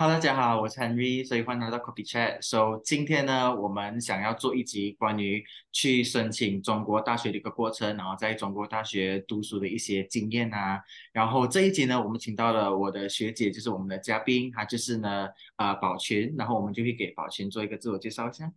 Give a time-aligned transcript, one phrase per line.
[0.00, 2.40] Hello，大家好，我是 Henry，所以欢迎来到 Coffee Chat。
[2.40, 10.80] So，今天呢，我们想要做一集关于去申请中国大学的一个过程，然后在中国大学读书的一些经验啊。
[11.12, 16.32] 然后这一集呢，我们请到了我的学姐，就是我们的嘉宾，她就是呢，呃，宝群。
[16.38, 18.52] 然后我们就会给宝群做一个自我介绍一下。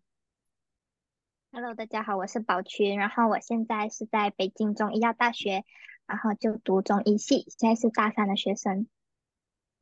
[1.51, 5.65] Hello，大家好，我是宝群，然后我现在是在北京中医药大学，
[6.05, 8.85] 然后就读中医系，现在是大三的学生。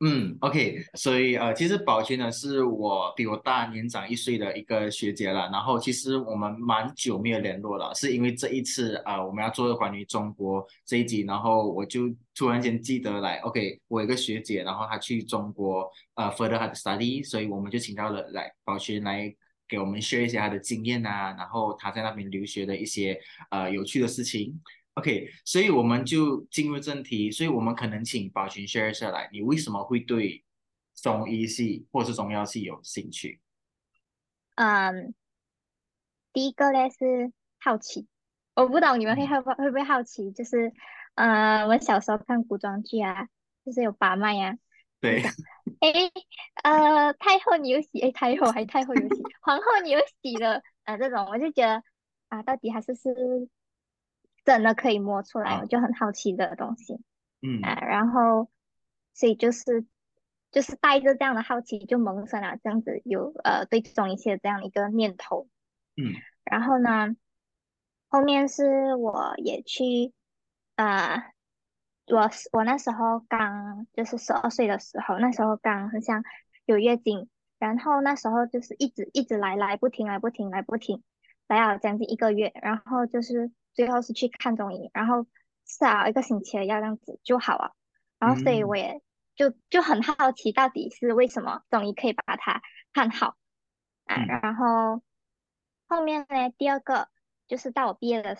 [0.02, 5.50] 嗯，OK，所以呃，其实宝群呢是我比我大年长一岁的一个学姐了。
[5.52, 19.30] 然后其实我们蛮久没有联络了，是因为这一次啊，我们要做关于中国这一集，然后我就突然间记得来，OK，我有个学姐，然后她去中国呃 further her study，所以我们就请到了来宝群来
[19.68, 24.58] 给我们 share 一些她的经验啊，然后她在那边留学的一些呃有趣的事情。
[24.94, 27.30] OK，所以我们就进入正题。
[27.30, 30.44] 所以我们可能请宝群 share 下来，你为什么会对
[30.94, 33.40] 中医系或是中药系有兴趣？
[34.56, 35.14] 嗯，
[36.32, 38.08] 第一个呢是好奇，
[38.54, 40.32] 我不懂你们会会会不会好奇？
[40.32, 40.72] 就是，
[41.14, 43.28] 呃，我小时候看古装剧啊，
[43.64, 44.58] 就是有把脉呀，
[45.00, 45.22] 对，
[45.78, 45.92] 哎，
[46.64, 51.82] 呃，太后你又喜，哎，太后还太后有喜， 皇后你有喜的，呃，这种我就觉得
[52.28, 53.48] 啊，到底还是是。
[54.50, 56.94] 真的可以摸出来，我就很好奇的东西，
[57.40, 58.50] 嗯啊，然后
[59.14, 59.86] 所以就是
[60.50, 65.46] 就是带着这样的好奇就萌生了这样子有呃对中医系的这样一个念头，
[65.96, 67.14] 嗯，然后呢，
[68.08, 70.12] 后面是我也去
[70.74, 71.30] 呃，
[72.08, 76.24] 我我那时候刚就是十二岁的时候，那时候刚很像
[76.64, 77.28] 有月经，
[77.60, 81.04] 然后那时候就是一直一直来来不停来不停来不停，
[81.46, 83.52] 来了将近一个月，然后就是。
[83.72, 85.24] 最后是去看中医，然后
[85.64, 87.74] 吃了一个星期的药，这样子就好了。
[88.18, 89.00] 然后所以我也
[89.34, 92.60] 就就很好奇，到底是为什么中医可以把它
[92.92, 93.36] 看好
[94.04, 94.16] 啊？
[94.24, 95.02] 然后
[95.86, 97.08] 后面呢，第二个
[97.48, 98.36] 就是到我毕业的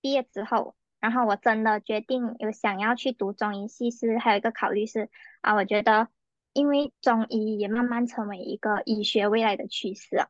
[0.00, 5.08] 毕业之后，然后我真的决定有想要去读中医系，是还有一个考虑是
[5.40, 6.08] 啊，我觉得
[6.52, 10.28] 因为中医也慢慢成为一个医学未来的趋势啊。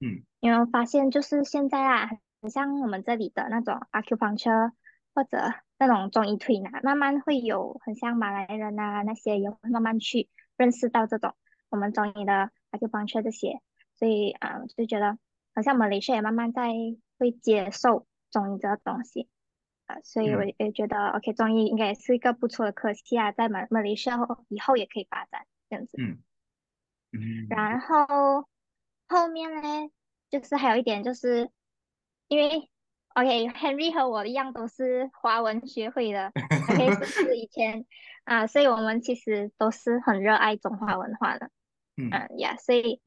[0.00, 2.10] 嗯，因为我发现就是现在啊。
[2.40, 4.72] 很像我们这里的那种 acupuncture
[5.14, 11.34] 或者那种中医推拿，慢慢会有很像马来人啊那些也会慢慢去认识到这种
[11.68, 13.60] 我们中医的 acupuncture 这些，
[13.98, 15.18] 所以啊就觉得
[15.54, 16.70] 好像马来西亚也慢慢在
[17.18, 19.28] 会接受中医这个东西
[19.86, 24.16] 啊，所以我也觉得 OK 中医应该也是一个不错的科系啊，在马马来西亚
[24.48, 25.98] 以后也可以发展这样子。
[26.00, 26.22] 嗯
[27.12, 28.48] 嗯，然后
[29.08, 29.90] 后面呢，
[30.30, 31.50] 就是还有一点就是。
[32.30, 32.70] 因为
[33.14, 36.30] ，OK，Henry 和我一样都是华文学会的，
[36.70, 37.84] OK，是以前
[38.22, 41.50] 啊，所以我们其实都是很热爱中华文化的，
[41.96, 43.02] 嗯呀，所以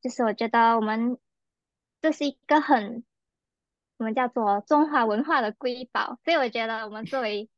[0.00, 1.18] 就是我觉得我们
[2.00, 3.04] 这是一个很
[3.96, 7.50] 我们叫做中华文化的瑰宝，所以我觉得我们作为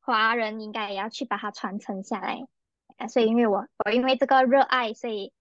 [0.00, 2.46] 华人应该也要去把它传承下来，
[2.98, 5.32] 啊，所以因为我我因为这个热爱，所以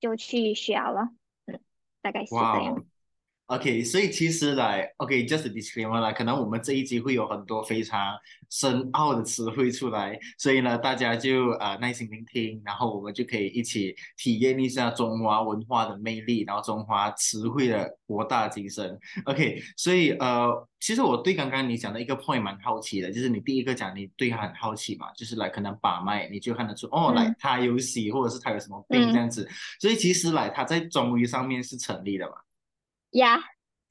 [0.00, 1.08] 就去学了，
[1.46, 1.58] 嗯，
[2.02, 2.84] 大概是这样。
[3.52, 8.16] OK，所以其实来，OK，just disclaimer 啦，可能我们这一集会有很多非常
[8.48, 18.98] 深奥的词汇出来，所以呢，大家就呃耐心聆听，然后我们就可以一起体验一下中华文化的魅力，然后中华词汇的博大精深。
[19.26, 29.46] OK，所以呃，其实我对刚刚你讲的一个 point 蛮好奇的，就是你第一个讲你对他很好奇嘛，就是来可能把脉你就看得出哦，来他有喜或者是他有什么病这样子，
[29.78, 32.32] 所以其实来他在中医上面是成立的嘛。
[33.12, 33.40] 呀，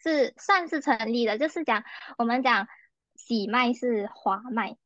[0.04, 1.84] 是算是成立的，就是讲
[2.18, 2.68] 我们讲
[3.16, 4.78] 喜脉是滑脉，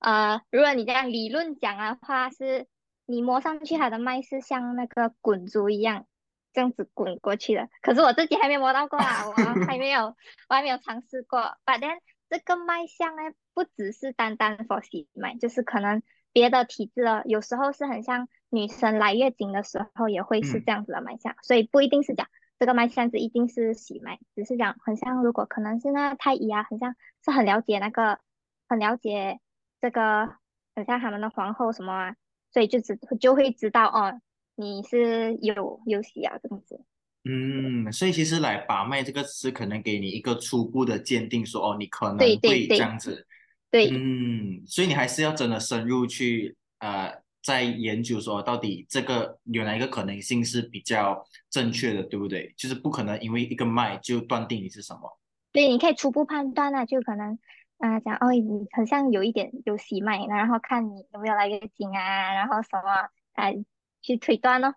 [0.00, 2.66] 呃，如果你这样理论讲的话，是
[3.06, 6.06] 你摸上去它的脉是像那个滚珠一样
[6.52, 7.68] 这样子滚过去的。
[7.82, 9.32] 可是我自己还没摸到过啊，我
[9.66, 10.16] 还没有，
[10.48, 11.56] 我还没有尝试过。
[11.64, 11.90] 反正
[12.28, 13.22] 这个脉象呢，
[13.54, 16.02] 不只是单单 for 喜脉，就是可能
[16.32, 22.26] 别的体质啊，有时候是很像女生来月经的时候也会是这样子的脉象，所以不一定是讲。
[22.58, 28.20] 这个脉象子一定是喜脉，只是讲很像，如果可能是那太医啊，很像是很了解那个，
[28.68, 29.40] 很了解
[29.80, 30.36] 这个，
[30.74, 32.16] 很像他们的皇后什么啊，
[32.52, 34.20] 所以就知就会知道哦，
[34.54, 36.80] 你是有有喜啊这样子。
[37.24, 43.26] 嗯，所以其实来把脉这个词，可能给你一个初步的鉴定，说哦，你可能会这样子。
[43.70, 43.90] 对。
[43.90, 47.23] 嗯，所以你还是要真的深入去呃。
[47.44, 52.54] 在研究说，到底这个有哪一个可能性是比较正确的，对不对？
[52.56, 55.20] 就是不可能因为一个脉就断定你是什么。
[55.52, 57.38] 对，你可以初步判断啊，就可能
[57.78, 62.90] 啊讲哦，你很像有一点有喜脉，然后看你有没有来月经啊，然后什么
[63.34, 63.52] 啊
[64.00, 64.74] 去推断咯。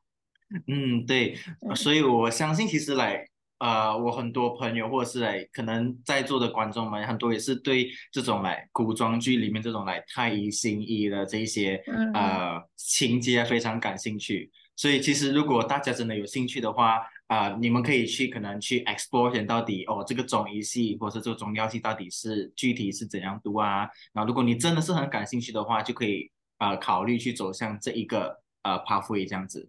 [0.68, 3.26] 嗯，对，嗯所以我相信其实来，
[3.60, 11.82] 呃，我很多朋友或者是来，可能在座的观众们很多也是对这种来古装剧里面这种来太医新医的这一些
[12.14, 14.52] 呃情节非常感兴趣。
[14.76, 23.90] 所以其实如果大家真的有兴趣的话，啊、你们可以去可能去下到底哦这个中医系或者是这个中药系到底是具体是怎样读啊。
[24.14, 29.68] 然后如果你真的是很感兴趣的话，就可以呃考虑去走向这一个呃 pathway 这样子。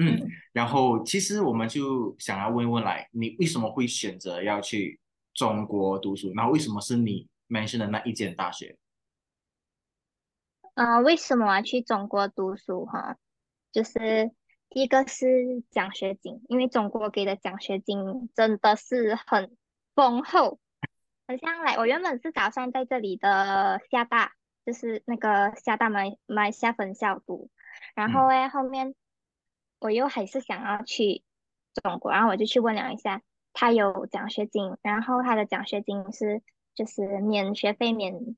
[0.00, 0.16] 嗯。
[0.16, 4.98] 嗯然后其实我们就想要问问来，你为什么会选择要去
[5.32, 6.32] 中国读书？
[6.34, 8.76] 然后为什么是你 mention 的那一间大学？
[10.74, 13.16] 呃，为什么我要去中国读书哈？
[13.70, 14.32] 就是
[14.70, 19.56] 第一个是奖学金，因为中国给的奖学金真的是很
[19.94, 20.58] 丰厚，
[21.28, 24.32] 很像来我原本是打算在这里的厦大，
[24.64, 27.50] 就是那个厦大马马来西亚分校读，
[27.94, 28.94] 然后嗯诶后面
[29.80, 31.24] 我又还是想要去
[31.82, 33.22] 中国，然后我就去问了一下，
[33.52, 36.42] 他有奖学金，然后他的奖学金是
[36.74, 38.36] 就是免学费、免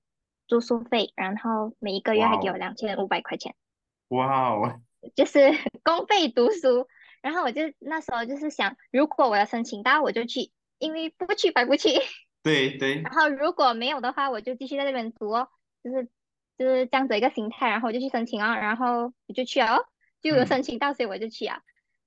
[0.48, 3.54] 住宿费，然后每一个月还给我两千五百块钱，
[4.08, 4.80] 哇哦，
[5.14, 5.38] 就是
[5.84, 6.86] 公费读书。
[7.20, 11.90] 然后我就那时候就是想，如果我要申请到，我就去，因为不去白不去。
[12.42, 15.48] 对对，然后如果没有的话，我就继续在这边读哦，
[15.84, 16.08] 就是
[16.58, 19.84] 就是这样子一个心态，然后我就去申请哦，然后我就去了哦，
[20.22, 21.56] 就有嗯申请到，所以我就去啊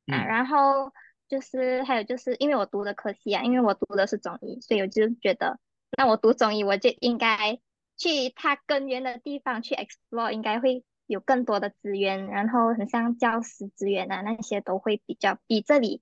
[0.07, 0.93] 啊，嗯然后
[1.27, 5.59] 就是还有就是因为我读的科系啊，因为我读的是中医，所以我就觉得，
[5.97, 7.59] 那我读中医我就应该
[7.97, 16.01] 去它根源的地方去 explore，应该会有更多的资源，然后很像教师资源啊那些都会比较比这里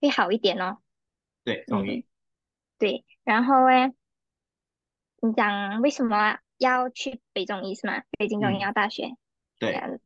[0.00, 0.78] 会好一点哦，
[1.44, 2.04] 对，同嗯。
[2.78, 3.94] 对，然后诶，
[5.22, 8.02] 你讲为什么要去北中医是吗？
[8.18, 9.16] 北京中医嗯，药大学。
[9.58, 9.98] 对，嗯，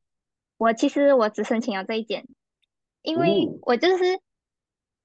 [0.61, 2.27] 我其实我只申请了这一间，
[3.01, 4.21] 因为哦，我就是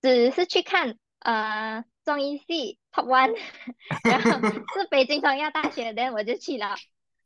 [0.02, 3.34] 只是去看呃中医系 Top One，
[4.04, 4.32] 然后
[4.76, 6.76] 是北京中医药大学，然后我就去了，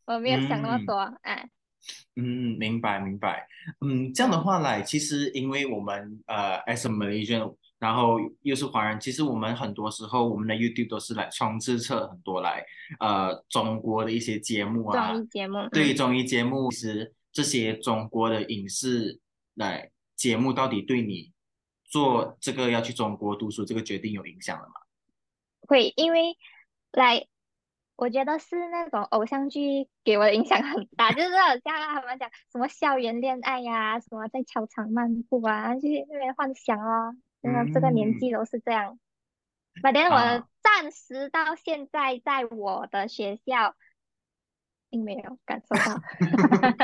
[0.06, 0.86] 我没有想那么嗯。
[0.86, 1.18] 多啊。
[2.16, 3.48] 嗯，明白明白。
[3.82, 12.64] 嗯，这样的嗯话来，其实因为我们呃，as a Malaysian，然后又是华人，其实我们很多时候我们的 YouTube 都是来冲自测很多来
[13.00, 15.70] 呃中国的一些节目综啊，艺节目，嗯。
[15.72, 19.22] 对综艺节目，其实这些中国的影视
[19.56, 21.32] 来节目到底对你
[21.86, 24.74] 做这个要去中国读书这个决定有影响了吗？
[25.62, 26.38] 会，因为
[26.92, 27.28] 来，
[27.96, 39.00] 我觉得是那种偶像剧给我的影响很大， 就是好像他们讲什么校园恋爱呀、什么在操场漫步啊，就是那边幻想哦，真的这个年嗯纪都是这样。
[39.82, 43.78] 反正我啊，暂时到现在在我的学校
[44.90, 46.02] 并没有感受到。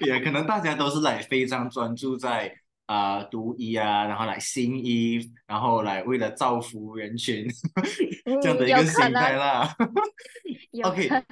[0.06, 2.54] 也可能大家都是来非常专注在
[2.86, 7.46] 啊、呃读医啊，然后来新医，然后来为了造福人群
[8.42, 9.74] 这样嗯，的一个心态，啦。
[10.84, 11.24] OK，能。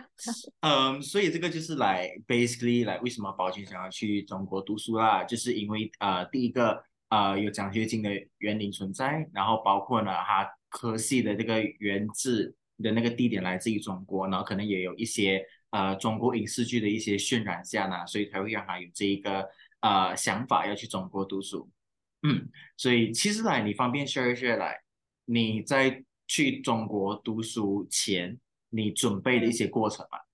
[0.61, 19.49] 嗯，所以这个就是来 basically 来为什么宝君想要去中国读书啦，就是因为呃第一个呃有奖学金的原因存在，然后包括呢它科系的这个源自的那个地点来自于中国，然后可能也有一些呃中国影视剧的一些渲染下呢，所以才会让他有这一个
[19.81, 21.69] 呃想法要去中国读书。
[22.23, 24.83] 嗯，所以其实来你方便 share 一 share 来，
[25.25, 28.39] 你在去中国读书前，
[28.71, 29.53] 你准备的一嗯。
[29.53, 30.25] 些过程吧？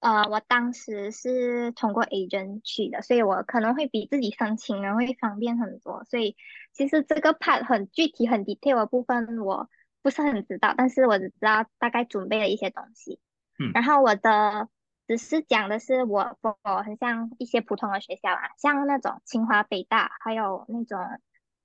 [0.00, 6.04] 呃，我当时是通过 agent 去的，所以我可能会比自己申请人会方便很多。
[6.04, 6.36] 所以
[6.72, 9.68] 其实这个 part 很具体、很 detail 的部分我
[10.00, 13.18] 不是很知道，但是我只知道大概准备了一些东西。
[13.58, 14.68] 嗯然后我的
[15.06, 20.98] 只是讲的是我我很像一些普通的学校啊，像那种清华、北大，还有那种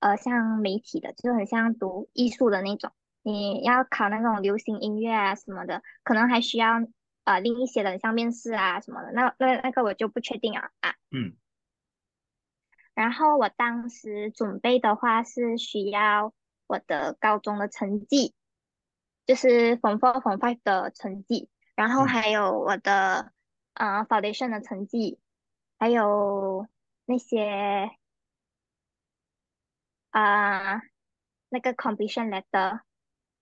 [0.00, 2.90] 呃像媒体的，就是很像读艺术的那种。
[3.22, 6.86] 你要考那种流行音乐啊什么的，可能还需要
[7.24, 10.94] 呃另一些人像面试啊什么的，那那那个我就不确定了啊。
[11.10, 11.36] 嗯
[12.94, 16.32] 然后我当时准备的话是需要
[16.66, 18.34] 我的高中的成绩，
[19.26, 23.32] 就是 Form Four、Form Five 的成绩，然后嗯还有我的
[23.74, 25.18] 呃 Foundation 的成绩，
[25.78, 26.66] 还有
[27.04, 27.90] 那些
[30.10, 30.82] 啊、呃
[31.48, 32.80] 那个 Completion Letter。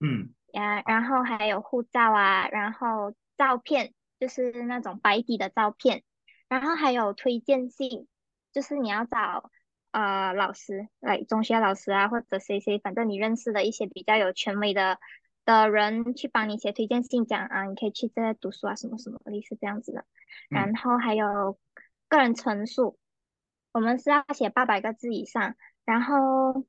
[0.01, 6.03] 嗯呀，然后还有护照啊，然后照片，就是那种白底的照片，
[6.49, 8.07] 然后还有推荐信，
[8.53, 9.51] 就是你要找
[9.93, 14.99] 呃老师，来中学老师啊，或者谁谁，反正你认识的一些比较有权威的
[15.45, 20.01] 的人去帮你写推荐信，讲啊，你可以去这读书啊，什么什么，类似这样子的。
[20.51, 21.59] 嗯然后还有
[22.09, 22.99] 个人陈述，
[23.73, 26.67] 我们是要写八百个字以上，然后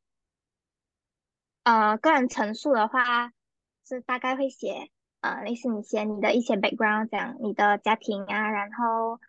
[1.63, 3.31] 呃个人陈述的话
[3.87, 4.89] 是大概会写
[5.21, 9.19] 呃类似你写你的一些 background，讲你的家庭啊，然后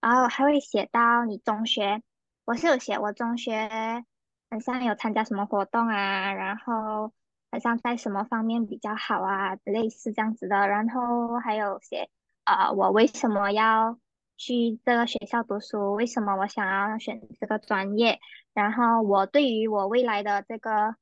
[0.00, 2.02] 然后还会写到你中学，
[2.44, 4.04] 我是有写我中学
[4.50, 7.12] 很像有参加什么活动啊，然后
[7.52, 12.10] 好像在什么方面比较好啊，类似这样子的，然后还有写
[12.44, 13.96] 呃我为什么要。
[14.38, 18.18] 去这个学校读书，为什么我想要选这个专业？
[18.54, 20.96] 然后我对于我未来的这个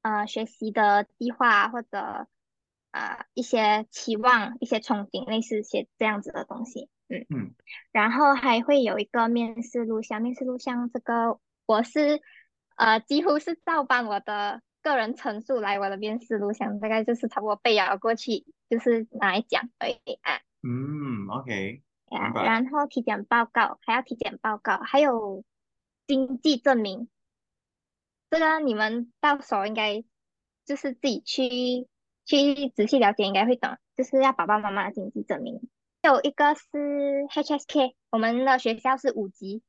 [0.00, 2.26] 呃学习的计划或者
[2.92, 7.54] 呃一些期望、一些憧憬，类似些这样子的东西，嗯嗯。
[7.92, 12.22] 然后还会有一个面试录像，面试录像这个我是
[12.76, 20.40] 呃几乎是照搬我的个人陈述来我的面试录像，大概就是差不多背了过去，就是拿来讲而已啊。
[20.62, 21.82] 嗯，OK。
[22.08, 25.42] 然后体检报告还要体检报告，还有
[26.06, 27.08] 经济证明。
[28.30, 30.04] 这个你们到时候应该
[30.64, 31.88] 就是自己去
[32.24, 33.76] 去仔细了解，应该会懂。
[33.96, 35.68] 就是要爸爸妈妈的经济证明。
[36.02, 39.64] 有一个是 HSK，我们的学校是五级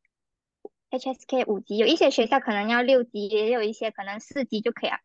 [0.91, 4.97] ，HSK 五级，有一些学校可能要六级，也有一些可能四级就可以了。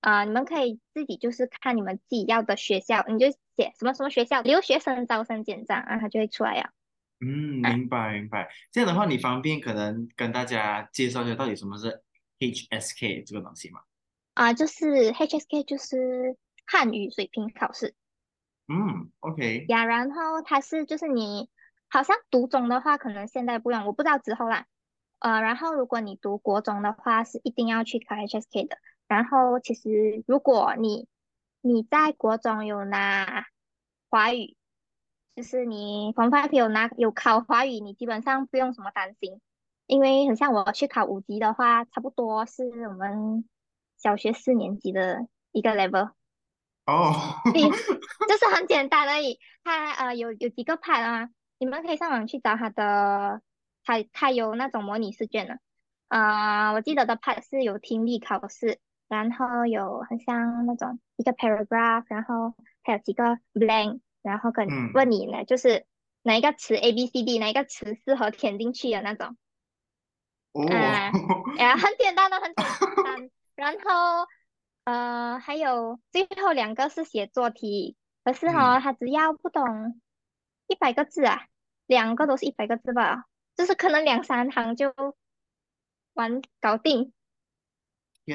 [0.00, 6.72] 啊，你们可以自己就是看你们自己要的学校，你就写什么什么学校留学生招生简章啊，它就会出来呀。
[7.20, 8.48] 嗯，明白明白。
[8.72, 12.02] 这样的话，你方便可能跟大家介绍一下到底什么是
[12.38, 13.80] HSK 这个东西吗？
[14.32, 17.94] 啊，就是 HSK 就是汉语水平考试。
[18.68, 19.66] 嗯，OK。
[19.68, 21.50] 呀，然后它是就是你
[21.88, 24.64] 好像读中的话，可能现在不用，我不知道之后啦。
[25.18, 28.78] 呃，然后如果你读国中的话，是一定要去考 HSK 的。
[29.10, 31.08] 然后其实，如果你
[31.62, 33.44] 你在国中有拿
[34.08, 34.56] 华语，
[35.34, 39.40] 就是你从发有拿有考华语，你基本上不用什么担心，
[39.88, 43.44] 因为很像我去考五级的话，差不多是我们
[43.98, 46.12] 小学四年级的一个 level。
[46.86, 47.12] 哦，
[47.52, 47.62] 对，
[48.28, 49.40] 就是很简单而已。
[49.64, 53.42] 它呃有有几个 part 啊，你们可以上网去找它的，
[53.82, 55.58] 它它有那种模拟试卷的。
[56.06, 58.78] 啊，我记得的 part 是有听力考试。
[59.10, 65.84] 然后有很像那种一个 paragraph，然后还有几个 blank，然后跟问你呢，就是
[66.22, 69.36] 哪一个词 A B C D 哪一个词适合填进去的那种。
[70.52, 70.62] 哦。
[71.58, 73.30] 哎，很简单的，很简单。
[73.56, 74.28] 然后
[74.84, 80.00] 呃，还有最后两个是写作题，可是哈，他只要不懂
[80.68, 81.46] 一百个字啊，
[81.88, 83.24] 两个都是一百个字吧，
[83.56, 84.94] 就是可能两三行就
[86.14, 87.12] 完搞定。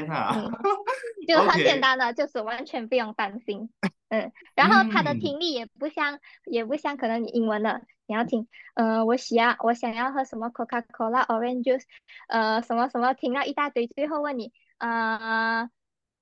[0.03, 0.33] 天呐，
[1.27, 3.69] 就很简单的，就是完全不用担心。
[4.09, 11.83] 嗯，然后他的听力也不像，也不像可能你英文的，你要听，呃，我需要我想要喝什么 Coca Cola Orange Juice，
[12.27, 15.69] 呃，什么什么，听到一大堆，最后问你，呃，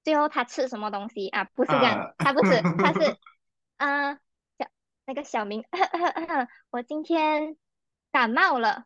[0.03, 1.43] 最后他吃什么东西啊？
[1.55, 3.17] 不是这样，他不是，他是，
[3.77, 4.19] 嗯，
[4.57, 4.67] 小
[5.05, 5.65] 那个小明，
[6.71, 7.57] 我今天
[8.11, 8.85] 感冒了，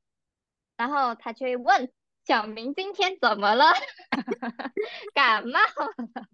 [0.75, 1.91] 然后他就会问。
[2.27, 3.67] 小明今天怎么了？
[5.15, 6.27] 感冒了，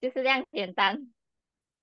[0.00, 1.12] 就是这样简单。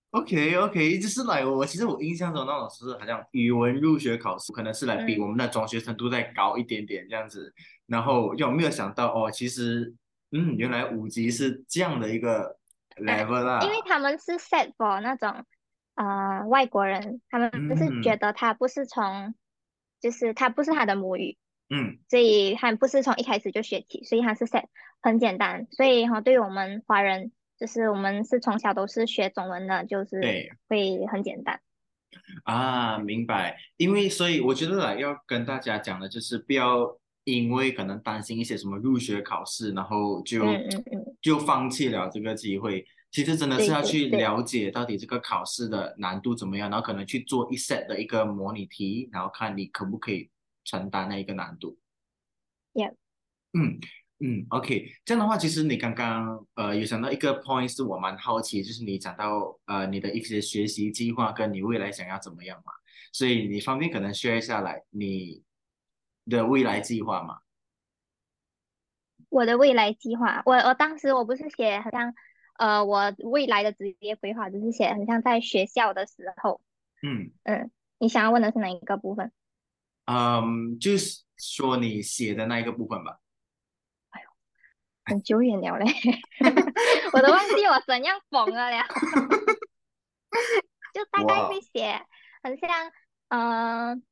[0.09, 7.53] OK OK，就是来我其实我印象中那种是好像语文入学考试，可能是来比我们的中学程度再高一点点这样子。
[7.85, 9.31] 然后有没有想到哦？
[9.31, 9.95] 其实
[10.31, 12.57] 嗯，原来五级是这样的一个
[12.97, 13.61] level 啦。
[13.61, 15.45] 因为他们是 set for 那种
[15.95, 19.33] 呃外国人，他们是觉得他不是从，
[20.01, 21.37] 就是他不是他的母语。
[21.73, 24.65] 嗯，所以还不是从一开始就学起，所以还是 set
[25.01, 25.65] 很简单。
[25.71, 30.19] 所以哈，对于我们华人，就是我们是从小都是学中文的，就是
[30.67, 31.61] 会很简单。
[32.43, 33.57] 啊，明白。
[33.77, 40.43] 因为所以我觉得啦，要跟大家讲的就是，不要因为可能担心一些什么入学考试，然后就
[41.21, 42.85] 就放弃了这个机会。
[43.11, 50.29] 其实真的是要去了解到底这个考试的难度怎么样，然后可能去做一 set 的一个模拟题，然后看你可不可以。
[50.63, 51.77] 承担那一个难度
[52.73, 52.93] ，Yeah，
[53.53, 53.79] 嗯
[54.19, 62.71] 嗯，OK，这样的话，其实你刚刚呃有想到一个 point 是我蛮好奇，就是你讲到呃你的一些学习计划跟你未来想要怎么样嘛，
[63.11, 65.43] 所以你方便可能 share 下来你
[66.25, 67.39] 的未来计划吗？
[69.29, 72.13] 我的未来计划，我我当时我不是写好像
[72.59, 76.61] 呃我未来的职业规划，只是写很像在学校的时候，
[77.01, 77.31] 嗯。
[77.43, 79.31] 嗯，你想要问的是哪一个部分？
[80.05, 83.19] 嗯，就是说你写的那一个部分吧。
[84.09, 84.29] 哎呦，
[85.05, 85.85] 很久远了嘞，
[87.13, 88.85] 我都忘记我怎样缝了了。
[90.93, 92.05] 就大概会写，
[92.43, 92.91] 很像，
[93.29, 94.03] 嗯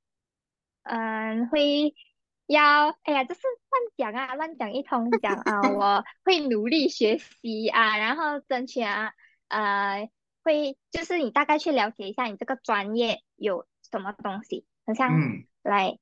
[0.84, 1.94] 嗯，会
[2.48, 9.12] 要哎呀，就是乱讲啊，乱讲一通讲啊， 我会努力学习啊，然后争取啊，
[9.50, 10.10] 呃，
[10.44, 15.98] 会就是你大概去了解一下你这个专业有什么东西，很像嗯来，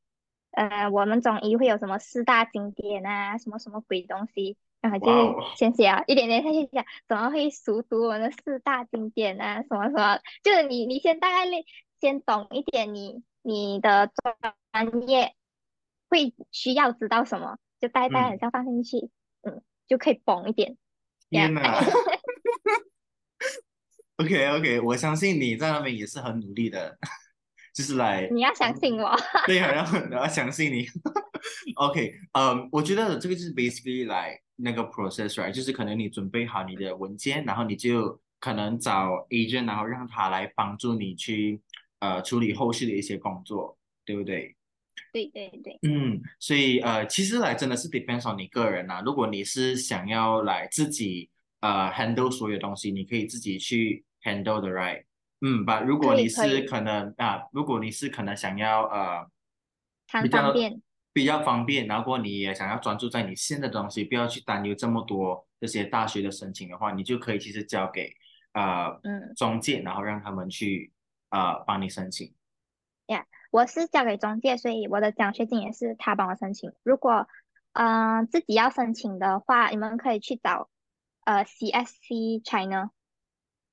[0.52, 11.64] 呃，我们中医会有什么四大经典啊，什么什么鬼东西，然后就先写啊，一点点下去讲，怎么会熟读我们的四大经典啊，什么什么，就是你你先大概练，
[12.00, 15.34] 先懂一点你你的专业
[16.10, 19.10] 会需要知道什么，就大概嗯很像放进去，
[19.42, 20.78] 嗯，就可以懂一点。
[21.30, 21.80] 天哪！
[24.18, 26.98] OK OK，我相信你在那边也是很努力的，
[27.78, 29.16] 就是来你要相信我，
[29.46, 30.88] 对啊，然后我要相信你。
[31.78, 41.62] OK，嗯，我觉得这个就是 basically 来那个 process right，就是可能你准备好你的文件，然后你就可能找 agent，然后让他来帮助你去
[42.00, 44.56] 呃处理后续的一些工作，对不对？
[45.14, 49.04] 对对对，嗯，所以呃，其实来真的是 depends on 你个人啊。
[49.06, 51.30] 如果你是想要来自己
[51.60, 55.04] 呃 handle 所有东西，你可以自己去 handle 的，right？
[55.42, 59.28] 嗯，吧，如果你是可能啊，如果你是可能想要呃
[60.08, 60.82] 谈比较方便，
[61.14, 68.12] 比较方便，然后你也想要专注在你现在的东西，不要去担忧这么多这些大学的申请的话，你就可以其实交给
[68.54, 70.92] 呃嗯，中介，然后让他们去
[71.30, 72.34] 呃帮你申请。
[73.06, 76.72] Yeah，我是交给中介，所以我的奖学金也是他帮我申请。
[76.84, 77.28] 如果
[77.74, 80.70] 嗯、呃自己要申请的话，你们可以去找
[81.26, 82.90] 呃 CSC China，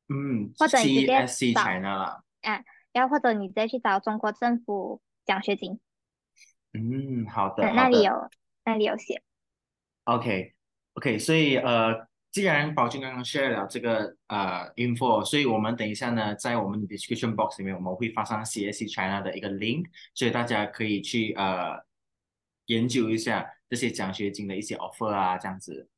[0.09, 2.23] 嗯或者你直接，CSC 找 China 啦。
[2.93, 5.81] 然后或者你直接去找中国政府奖学金，
[6.73, 7.73] 嗯，好的，嗯，好的。
[7.75, 8.31] 那里有
[8.65, 9.23] 那里有写。
[10.05, 21.85] OK，OK，所以呃，既然宝君刚刚 share 了这个呃 info，所以我们等一下呢，在我们的 description box 里面，我们会发上 CSC China 的一个 link，所以大家可以去呃
[22.67, 25.89] 研究一下这些奖学金的一些 offer 啊，这样子。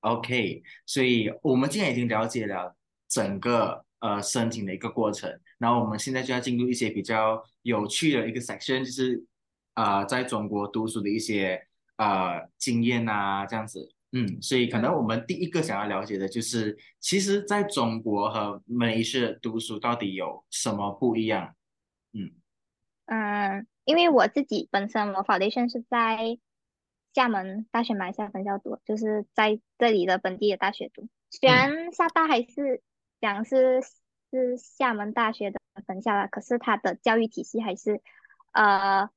[0.00, 2.74] OK，所以我们既然已经了解了
[3.12, 9.22] 整个呃申请的一个过程，然后我们现在就要进入一些比较有趣的一个 section，就是
[9.74, 13.92] 呃在中国读书的一些呃经验啊这样子。
[14.14, 21.54] 嗯，所以可能我们第一个想要了解的就是，其实在中国和马来西亚读书到底有什么不一样？
[22.12, 22.30] 嗯
[23.06, 26.38] 嗯，因为我自己本身我 foundation 是在
[27.14, 31.08] 厦门大学马来西亚分校读，就是在这里的本地的大学读。
[31.30, 32.82] 虽嗯然厦大还是
[33.22, 33.80] 讲是
[34.32, 38.02] 是厦门大学的分校啦，可是它的教育体系还是
[38.50, 39.08] 呃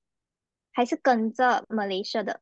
[0.72, 2.40] 还是跟着马来西亚的。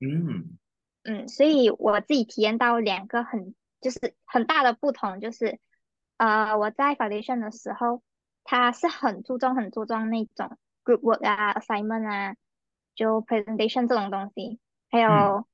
[0.00, 0.58] 嗯。
[1.04, 5.60] 嗯，所以我自己体验到两个很就是很大的不同，就是
[6.16, 8.02] 呃我在 foundation 的时候，
[8.42, 12.34] 他是很注重很注重那种 group work 啊、assignment 啊，
[12.94, 14.58] 就 presentation 这种东西，
[14.90, 15.46] 还有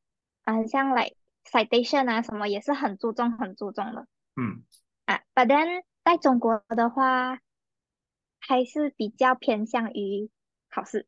[0.44, 0.66] 嗯。
[0.68, 4.06] 像 like citation 啊什么也是很注重很注重的。
[4.36, 4.64] 嗯
[5.10, 5.22] 啊。
[5.34, 7.40] But then 在中国的话，
[8.38, 10.30] 还是比较偏向于
[10.70, 11.06] 考试。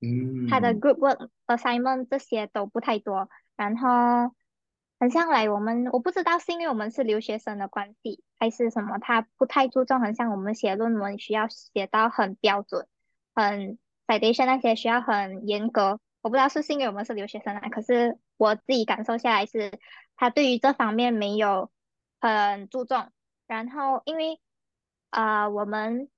[0.00, 4.34] 嗯，他的 group work assignment 这些都不太多，然后
[5.00, 12.86] 很像来我们我不知道是因为我们是留学生的关系还是什么，他不太注重，很像我们写论文需要写到很标准，
[13.34, 19.72] 很 citation 那些需要很严格，我不知道是不是因为我们是留学生啊，可是我自己感受下来是，
[20.16, 21.70] 他对于这方面没有
[22.26, 23.10] 很注重，
[23.46, 24.40] 然后因为
[25.10, 26.08] 啊、呃我们。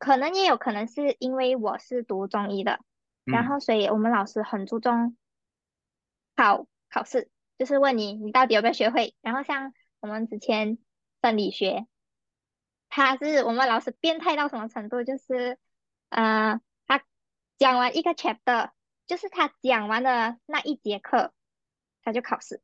[0.00, 2.78] 可能也有可能是因为我是读中医的，
[3.24, 5.16] 然嗯后所以我们老师很注重
[6.36, 9.16] 考考试，就是问你你到底有没有学会。
[9.22, 10.78] 然后像我们之前
[11.20, 11.88] 生理学，
[12.88, 15.58] 他是我们老师变态到什么程度，就是
[16.10, 17.02] 呃，他
[17.58, 18.70] 讲完一个 chapter，
[19.08, 21.32] 就是他讲完的那一节课，
[22.04, 22.62] 他就考试，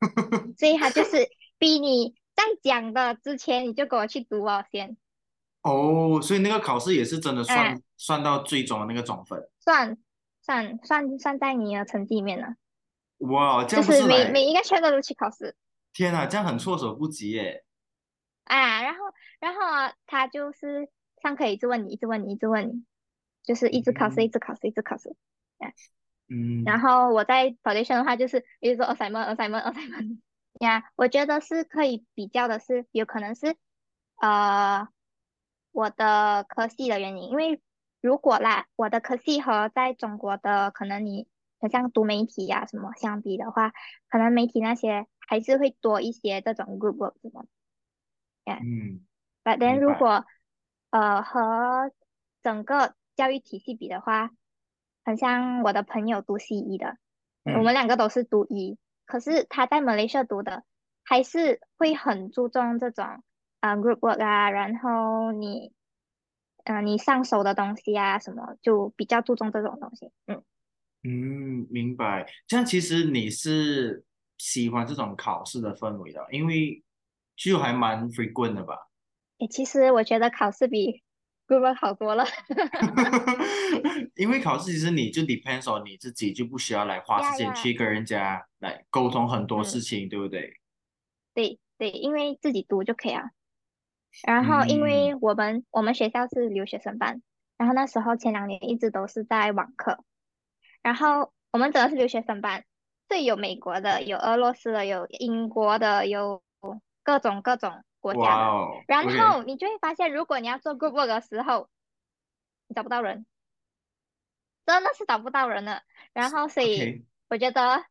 [0.58, 1.28] 所以他就是
[1.58, 4.96] 逼你在讲的之前你就给我去读哦先。
[5.62, 9.48] 哦，所以那个考试也是真的算、哎算到最终的那个总分。
[9.58, 9.96] 算
[10.42, 12.54] 算算算在你的成绩里面了，
[13.26, 15.56] 哇，这就是每每一个圈都去考试
[15.94, 17.64] 天啊，这样很措手不及耶。
[18.44, 19.00] 啊，然后
[19.40, 20.90] 然后啊他就是
[21.22, 22.84] 上课一直问你，一直问你，一直问你，
[23.44, 25.16] 就是一直考试，嗯一直考试，一直考试。
[26.28, 26.64] 嗯。
[26.64, 30.18] 然后我在 foundation 的话，就是比如说 assignment assignment assignment
[30.60, 33.56] 呀，我觉得是可以比较的是，有可能是
[34.20, 34.88] 呃
[35.72, 37.60] 我的科系的原因，因为
[38.00, 41.28] 如果啦，我的科系和在中国的可能你
[41.60, 43.72] 很像读媒体呀、什么相比的话，
[44.08, 47.42] 可能媒体那些还是会多一些这种 group work 什么
[48.44, 48.52] 的。
[48.54, 49.04] 嗯
[49.44, 50.24] But then 如果
[50.90, 51.92] 呃和
[52.42, 54.30] 整个教育体系比的话，
[55.06, 56.98] 很像我的朋友读西医的，
[57.44, 60.64] 我嗯们两个都是读医，可是他在马来西亚读的，
[61.04, 63.22] 还是会很注重这种
[63.60, 65.72] 呃 group work 啊，然后你
[66.64, 70.10] 呃你上手的东西啊什么，就比较注重这种东西。
[70.26, 70.42] 嗯，
[71.04, 72.26] 嗯，明白。
[72.48, 74.04] 这样其实你是
[74.38, 76.82] 喜欢这种考试的氛围的，因为
[77.36, 78.90] 就还蛮 frequent 的吧。
[79.38, 81.04] 诶，其实我觉得考试比
[81.46, 82.24] group work 好多了。
[84.16, 90.54] 因为考试其实你就 depends on 你自己，就不需要来花时间去跟人家来沟通很多事嗯，情，对不对？
[91.34, 93.30] 对对，因为自己读就可以啊。
[94.26, 97.20] 然后，因嗯，为我们我们学校是留学生班，
[97.58, 100.02] 然后那时候前两年一直都是在网课，
[100.82, 102.64] 然后我们真的是留学生班，
[103.08, 106.42] 所以有美国的，有俄罗斯的，有英国的，有
[107.02, 108.52] 各种各种国家
[108.86, 111.68] 然后你就会发现，如果你要做 group work 的时候，
[112.68, 113.26] 你找不到人，
[114.64, 115.82] 真的是找不到人了。
[116.12, 117.84] 然后，所以我觉得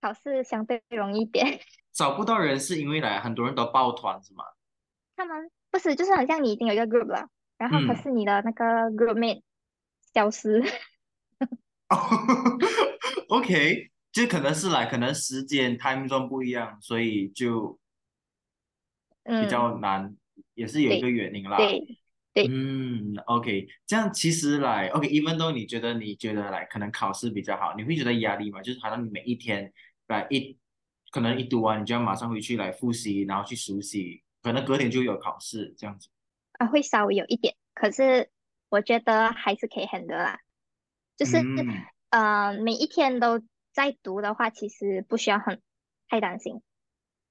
[0.00, 1.60] 考试相对容易一点。
[1.92, 4.42] 找不到人是因为来很多人都抱团是吗？
[5.14, 7.96] 他们不是，就是很像你已经有一个 group 了，然后可嗯。
[8.02, 9.42] 是你的那个 group mate
[10.12, 10.64] 消失。
[13.28, 17.78] OK，就可能是来，可能时间 time zone 不一样，所以就
[19.24, 20.16] 比嗯，较难，
[20.54, 21.56] 也是有一个原因啦。
[21.56, 21.98] 对
[22.34, 28.62] 对，嗯，OK，这样其实来，OK，even though 你觉得你觉得来可能考试比较好，你会觉得压力吗？
[28.62, 29.72] 就是好像你每一天
[30.08, 30.56] 来一，
[31.10, 36.08] 可能一读完你就要马上回去来复习，然后去熟悉，可能隔天就有考试这样子。
[36.52, 38.30] 啊，会稍微有一点，可是
[38.70, 40.40] 我觉得还是可以 handle 啦。
[41.16, 41.84] 就是嗯。
[42.12, 43.40] 呃，每一天都
[43.72, 45.62] 在读的话，其实不需要很
[46.08, 46.60] 太担心。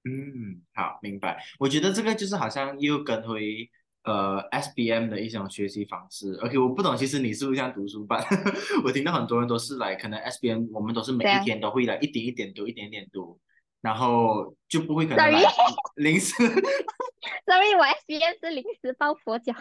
[0.03, 1.43] 嗯，好，明白。
[1.59, 3.69] 我觉得这个就是好像又跟回
[4.03, 6.33] 呃 SBM 的一种学习方式。
[6.43, 8.23] OK，我不懂，其实你是不是像读书班？
[8.83, 13.39] 我听到很多人都是来，可能 SBM 我们都是每一天都会来一点一点读，一点点读，
[13.81, 15.45] 然后就不会可能，sorry
[15.97, 16.33] 临时。
[17.45, 19.53] sorry，我 SBM 是临时抱佛脚。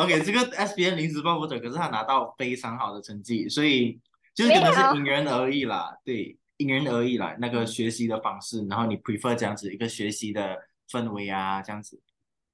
[0.00, 4.00] OK，这个 SBM 临时抱佛脚，可是他拿到非常好的成绩，所以
[4.34, 12.00] 就是可能是因人而异啦，对，因人而异啦，那个嗯学习的方式，然后你 prefer 这样子一个学习的氛围啊，这样子。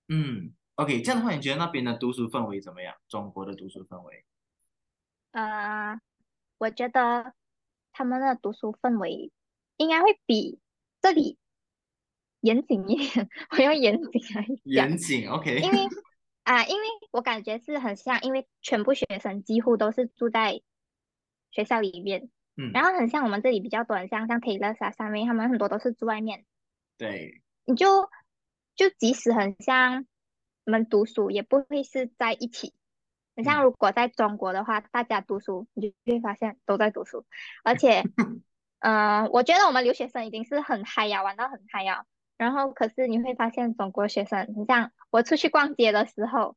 [0.08, 2.94] 嗯，OK，这样的话，你觉得那边的读书氛围怎么样？
[3.08, 4.24] 中国的读书氛围？
[5.32, 6.00] 呃，
[6.58, 7.34] 我觉得
[7.92, 9.30] 他们的读书氛围
[9.76, 10.58] 应该会比
[11.02, 11.38] 这里
[12.40, 13.28] 严谨一点。
[13.50, 15.78] 我用严谨来讲，严谨，OK，因为
[16.44, 20.62] 啊，因为我感觉是很像，因为全部学生几乎都是住在
[21.50, 26.44] 学校里面，嗯，然后很像我们这里比较多，很像像 Taylor 啊、上面他们很多都是住外面，
[26.98, 28.10] 对，你就
[28.74, 30.04] 就即使很像
[30.64, 32.74] 我们读书，也不会是在一起。
[33.36, 33.64] 很像嗯。
[33.64, 37.24] 如果在中国的话，大家读书，你就会发现都在读书，
[37.62, 38.02] 而且，
[38.80, 42.04] 嗯、我觉得我们留学生已经是很嗨呀，玩到很嗨呀。
[42.36, 46.56] 然后可是你会发现中国学生，你像我出去逛街的时候，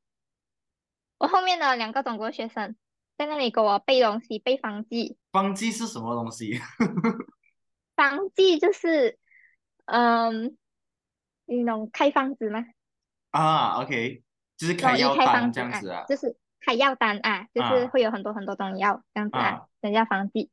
[1.19, 2.75] 我后面的两个中国学生
[3.21, 5.15] 在那里给我背东西，背方剂。
[5.31, 6.59] 方剂是什么东西？
[7.95, 9.19] 方剂就是，
[9.85, 10.57] 嗯，
[11.45, 12.65] 那种开方子吗？
[13.29, 14.23] 啊，OK，
[14.57, 20.49] 就是开药单这样子啊，就是开药单啊，就是啊会有很多很多种药这样子啊，啊，人家方剂。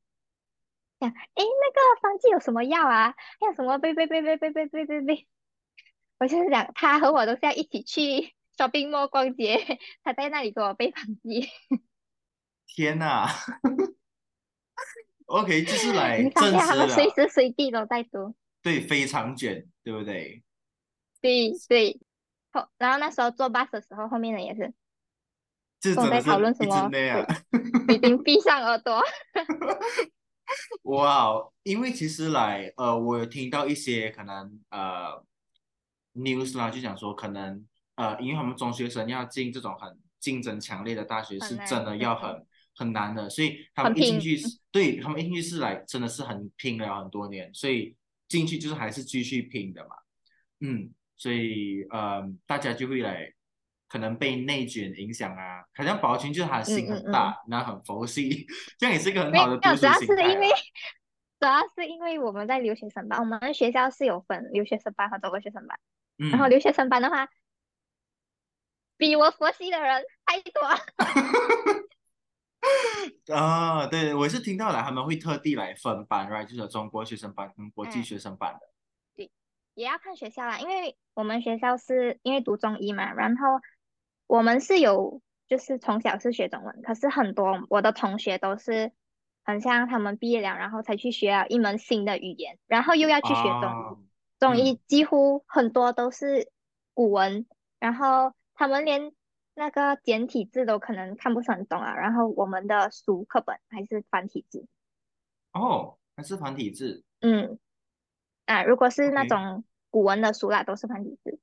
[1.00, 3.14] 讲，诶，那个方剂有什么药啊？
[3.40, 5.26] 还有什么背背背背背背背背背？
[6.18, 9.56] 我就是想，他和我都是要一起去 shopping mall 逛街，
[10.04, 11.48] 他在那里给我背方剂。
[12.68, 13.28] 天哪，
[15.26, 20.44] OK，就是来证实了随，时随地都在读，对，非常卷，对不对？
[21.20, 22.00] 对对。
[22.50, 24.72] 后，然后那时候坐 bus 的时候，后面的也是
[25.80, 26.90] 这真的跟我在讨论什么。
[27.92, 29.02] 已经闭上耳朵。
[30.84, 35.22] 哇哦，因为其实来呃，我有听到一些可能呃
[36.14, 42.46] news 啦，就讲说可能呃，因为他们中学生要进这种很竞争强烈的大学，是，真的要嗯，很
[42.78, 47.96] 很难的，所以他，们一进去是，对，他们一进去是来真的是很拼了很多年，所以
[48.28, 49.96] 进去就是还是继续拼的嘛，
[50.60, 53.32] 嗯，所以呃，大家就会来
[53.88, 58.46] 可能被内卷影响啊，好像宝群就是他的嗯心嗯嗯，很大，然后很佛系，
[58.78, 60.48] 这样也是一个很好的读书要是因为。
[61.40, 65.78] 主要是因为我们在留学生班，我们学校是有分留学生班和中国学生班，
[66.16, 66.48] 然后。
[66.48, 67.28] 嗯，留学生班的话，
[68.96, 70.60] 比我佛系的人太多。
[73.32, 78.60] 啊， 对，我是听到了，他们会特地来分班，right，就是有中国学生班跟国际嗯，学生班的。
[79.16, 79.30] 对，
[79.74, 83.60] 也要看学校啦，因为我们学校是因为读中医嘛，然后
[84.26, 88.92] 我们是有就是从小是学中文，可是很多我的同学都是
[89.44, 94.58] 很像他们毕业了，然后才去学了一门新的语言，然后又要去学中中嗯。
[94.58, 96.50] 医几乎很多都是
[96.94, 97.46] 古文，
[97.78, 99.12] 然后他们连
[99.58, 104.68] 那个简体字都可能看不是很懂啊，然后我们的书课本还是繁体字，
[105.52, 107.58] 哦，还是繁体字嗯，
[108.46, 111.40] 啊，如果是那种古文的书啦，都是繁体字，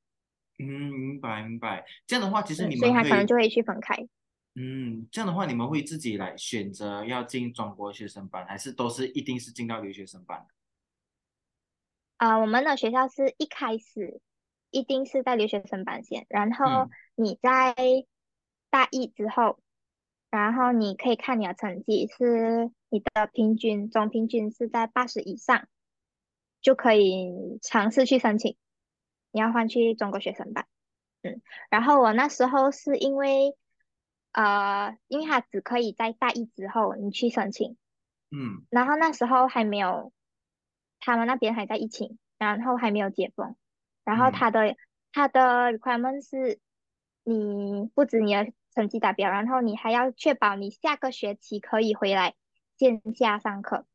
[0.60, 1.86] 嗯，明白明白。
[2.08, 4.08] 这样的话，其实嗯，你所以他可能就会去分开。
[4.54, 10.48] 嗯，这样的话，你们会自己来选择要进中国学生班，还是都是一定是进到留学生班？
[12.16, 14.22] 啊、我们的学校是一开始
[14.72, 17.74] 一定是在留学生班先，然后嗯你在
[18.70, 19.60] 大一之后，
[20.30, 25.68] 然后你可以看你的成绩是你的平均总平均是在八十以上，
[26.62, 28.58] 就可以尝试去申请，
[29.32, 30.68] 你要换去中国学生班。
[31.22, 33.56] 嗯，然后我那时候是因为，
[34.34, 37.78] 呃，因为他只可以在大一之后你去申请，
[38.30, 40.12] 嗯然后那时候还没有，
[41.00, 43.56] 他们那边还在疫情，然后还没有解封，
[44.04, 44.76] 然后嗯他的
[45.14, 46.60] 他的 requirement 是，
[47.26, 52.36] 你不止你的成绩达标，然后你还要确保你下个学期可以回来
[52.78, 53.86] 线下上课。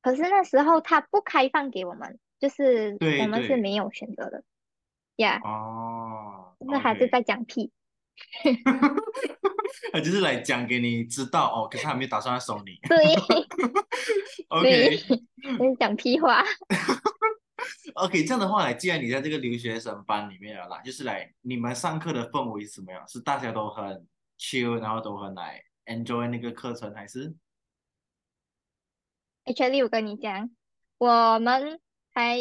[0.00, 4.42] 可是那时候他不开放给我们，就是我们是没有选择的，
[5.16, 7.70] 呀、哦就是还是在讲屁，
[9.92, 12.78] 他就是来讲给你知道哦，可是他没有打算要收你。
[12.88, 12.96] 对
[14.62, 16.42] 对，OK 就是讲屁话。
[17.94, 23.06] OK，这样的话来，既然你在这个留学生班里面了啦，就是来你们上课的氛围是怎么样？
[23.06, 24.06] 是大家都很
[24.38, 27.34] chill，然后都很来 enjoy 那个课程，还是
[29.44, 30.50] ？Actually，我跟你讲，
[30.98, 31.80] 我们
[32.12, 32.38] 还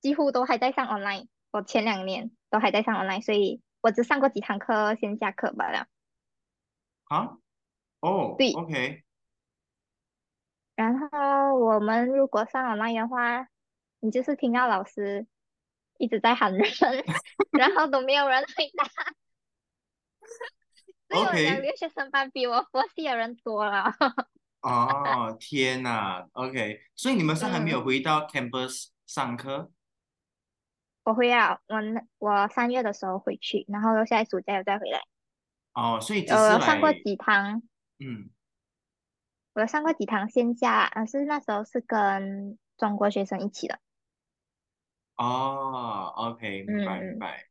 [0.00, 5.86] 几乎都还在上 online，我前两年都还在上 online，所以我只上过几堂课线下课罢了。
[7.04, 7.38] 啊？
[8.00, 9.02] 哦对，，OK，
[10.74, 13.46] 然后我们如果上 online 的话，
[14.00, 15.26] 你就是听到老师
[15.98, 16.66] 一直在喊人，
[17.52, 18.84] 然后都没有人回答，
[21.08, 23.92] 所以我讲 OK，留学生班比我佛系的人多了。
[24.62, 29.70] 哦，天呐，OK，所以你们是还没有嗯，回到 campus 上课？
[31.02, 35.00] 我回啊，我那我三月的时候回去，然后现在暑假又再回来。
[35.72, 37.62] 哦，所以只是呃，上过，几堂。
[37.98, 38.28] 嗯，
[39.54, 43.78] 我上过几堂线下，呃，是那时候是跟中国学生一起的。
[45.20, 47.44] 哦，OK，明白明嗯，白。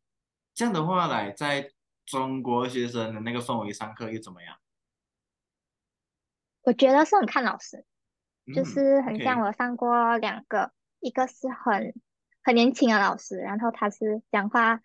[0.55, 1.71] 这样的话来，在
[2.03, 4.58] 中国学生的那个氛围上课又怎么样？
[6.63, 7.86] 我觉得是很看老师，
[8.55, 11.93] 就嗯是很像，OK，我上过两个，一个是很
[12.43, 14.82] 很年轻的老师，然后他是讲话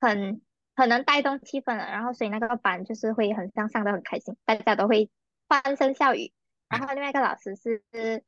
[0.00, 0.40] 很
[0.74, 5.10] 很能带动气氛的，然后所以那个班就是会很像上的很开心，大家都会
[5.46, 6.32] 欢声笑语。
[6.68, 8.24] 然后另外一个老师是，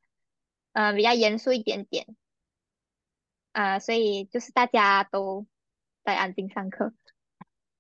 [0.72, 2.06] 呃，比较严肃一点点，
[3.57, 5.47] 呃，所以就是大家都
[6.05, 6.92] 在安静上课，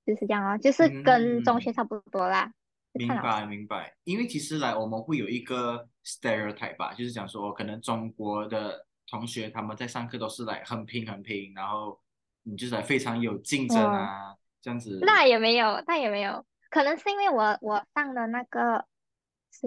[0.06, 1.74] 就是这样哦，就是跟中学嗯。
[1.74, 2.50] 差不多啦，
[2.94, 3.44] 明白。
[3.44, 12.00] 明白，因为其实来我们会有一个 stereotype 吧，就是讲说可能中国的同学他们在上课都是来很拼很拼，然后
[12.42, 14.98] 你就是来非常有竞争哦，啊，这样子。
[15.02, 18.86] 那也没有，那也没有，可能是因为我我上的那个
[19.52, 19.66] 是，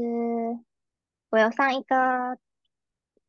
[1.30, 2.40] 我有上一个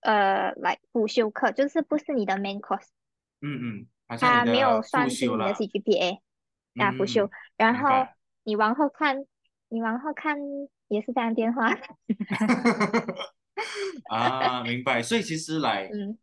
[0.00, 2.88] 呃来辅修课，就是不是你的 main course，
[3.40, 6.18] 嗯嗯，好像它没有算进你的，CGPA
[6.80, 8.06] 啊辅修，嗯，然后。
[8.42, 9.26] 你往后看，
[9.68, 10.34] 你往后看
[10.88, 11.68] 也是这样电话，
[14.08, 15.02] 啊，明白。
[15.02, 16.18] 所以其实来 嗯，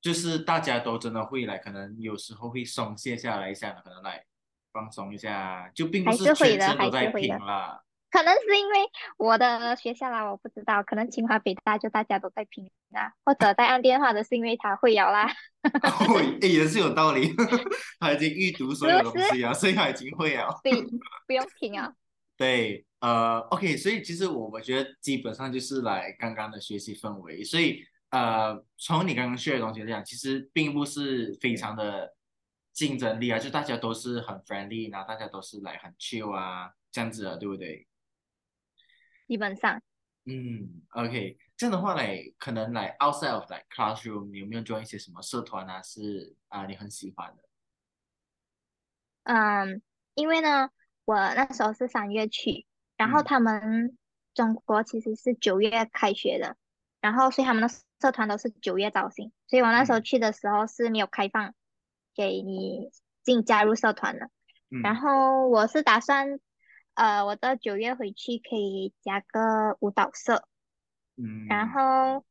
[0.00, 4.24] 就是大家都真的会来，可能有时候会松懈下来一下，可能来
[4.72, 7.06] 放松一下，就并不还是全程都在。
[7.12, 7.80] 拼啦。
[8.12, 8.76] 可能是因为
[9.16, 15.26] 我的学校啦，我不知道，可能清华北大就大家都在拼啊，或者在按电话的是因为他会摇啦，
[15.64, 17.34] 哦，诶也是有道理，
[17.98, 19.02] 他已经预读所有？
[19.02, 20.60] 东西啊，所以他已经会了。
[20.62, 20.72] 对，
[21.26, 21.94] 不用拼啊。
[22.36, 32.14] 对，呃，OK，所以其实我们觉得基本上就是来刚刚的学习氛围，所以呃，从你刚刚学的东西来讲，其实并不是非常的
[32.74, 37.86] 竞争力啊，就大家都是很 friendly，然后大家都是来很 chill 啊，这样子啊，对不对？
[39.32, 39.80] 基本上，
[40.26, 42.02] 嗯，OK，这样的话呢，
[42.36, 45.80] 可能来 outside of like classroom，你有没有 join 一些什么社团啊？
[45.80, 47.42] 是啊，你很喜欢的？
[49.22, 49.80] 嗯，
[50.12, 50.68] 因为呢，
[51.06, 52.66] 我那时候是三月去，
[52.98, 53.96] 然后嗯他们
[54.34, 56.58] 中国其实是九月开学的，
[57.00, 57.70] 然后所以他们的
[58.02, 61.54] 社团都是九月招新，所以我那时候嗯去的时候是没有开放
[62.14, 62.90] 给你
[63.22, 64.26] 进加入社团的。
[64.68, 66.38] 嗯然嗯后我是打算，
[66.94, 70.46] 呃，我到九月回去可以加个舞蹈社，
[71.16, 72.24] 嗯，然后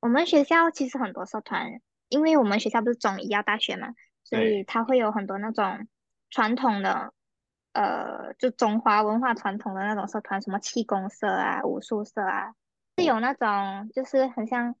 [0.00, 3.88] 我们学校其实很多社团，因为我们学校不是中医药大学嘛，
[4.24, 5.86] 所以它会有很多那种
[6.30, 7.12] 传统的，
[7.72, 12.54] 呃，就中华文化传统的那种社团，什么气功社啊、武术社啊，
[12.96, 14.74] 是有那种就是很像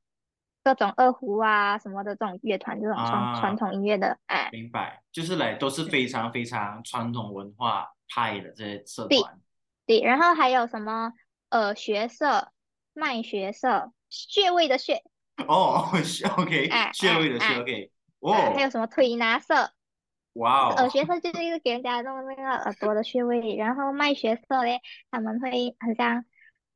[0.62, 9.38] 各种二胡啊什么的这种乐团，这种传传啊，统音乐的，哎，明白，就是来都是非常非常传统文化派的这些社对团。
[9.86, 11.12] 对，然后还有什么
[11.48, 12.52] 呃学社、
[12.92, 15.02] 脉学社、穴位的穴，
[15.48, 19.72] 哦是，OK，哎穴位的穴，，OK，哦，还有哦，什么推拿社。
[20.34, 26.24] 哇哦，耳学社就是一个给人家弄那个耳朵的穴位，然后脉学社嘞，他们会很像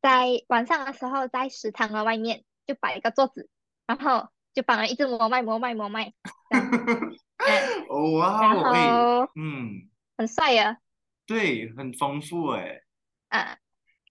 [0.03, 3.49] 在晚上的时候在食堂的外面就摆一个桌子，
[3.87, 6.12] 然后就帮人一直磨脉磨脉磨脉
[7.88, 10.79] 哦哇然后嗯，很帅啊，
[11.27, 12.81] 对，很丰富哎，
[13.29, 13.59] 啊，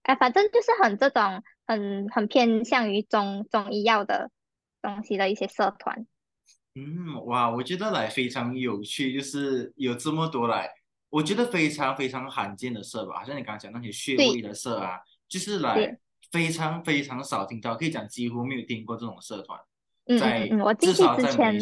[0.03, 4.29] 哎，反正就是很这种很很偏向于中中医药的
[4.81, 6.05] 东西的一些社团，
[6.75, 10.69] 嗯，哇，我觉得来非常有趣，就是有这么多来，
[11.09, 15.97] 我觉得非常非常罕见的社吧，好像你刚刚讲那些穴位的社啊，就是来对，
[16.33, 19.57] 非常非常少听到，可以讲几乎没有听过这种社团，
[20.07, 21.57] 嗯我进去之前。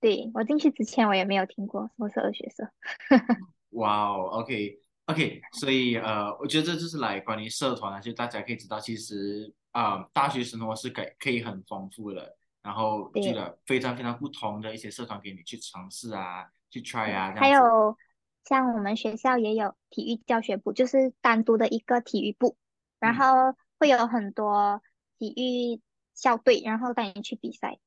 [0.00, 2.70] 对，我进去之前我也没有听过什么是二学社，
[3.70, 13.58] 哇哦，OK OK，所以呃，我觉得这就是来关于社团啊，就大家可以知道，其实啊、大学生活是可以可以很丰富的，然后这个。
[13.66, 17.50] 非常非常不同的一些社团给你去尝试啊，去 try，啊，还。
[17.50, 17.96] 有
[18.44, 22.56] 像我们学校也有体育教学部，就是单独的一个体育部，
[22.98, 24.82] 然嗯，后会有很多
[25.18, 25.80] 体育
[26.14, 27.78] 校队，然后带你去比赛，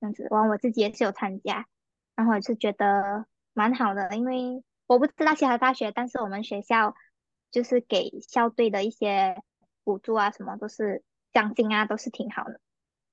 [0.00, 0.26] 这样子。
[0.30, 1.66] 完，我自己也是有参加，
[2.14, 6.94] 然后也是觉得蛮好的，因为我不知道其他大学，但是我们学校
[7.50, 9.42] 就是给校队的一些
[9.84, 11.02] 补助啊，什么都是
[11.32, 12.60] 奖金啊，都是挺好的。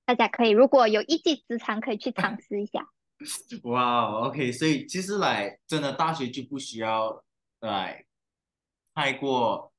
[0.05, 2.89] 大家可以如果有一技之长，可以去尝试一下。
[3.63, 7.23] 哇哦，OK，所以其实来真的大学就不需要
[7.61, 8.05] 来
[8.93, 9.71] 太过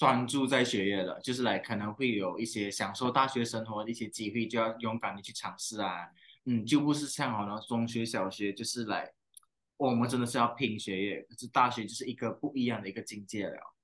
[0.00, 6.08] 专注在学业了，就是来可能会有一些享受大学生活的一些机会，就要勇敢的去尝试啊。
[6.46, 9.12] 嗯，就不是像好像中学、小学就是来，
[9.76, 13.74] 我们真的是要拼学业，可是大学就是一个不一样的一个境界了。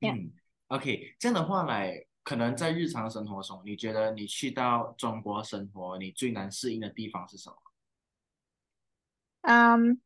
[0.00, 0.30] 嗯
[0.66, 7.56] ，OK，这样的话来，可能在日常生活中，你觉得你去到中国生活，你最难适应的地方是什么？
[9.40, 10.02] 嗯，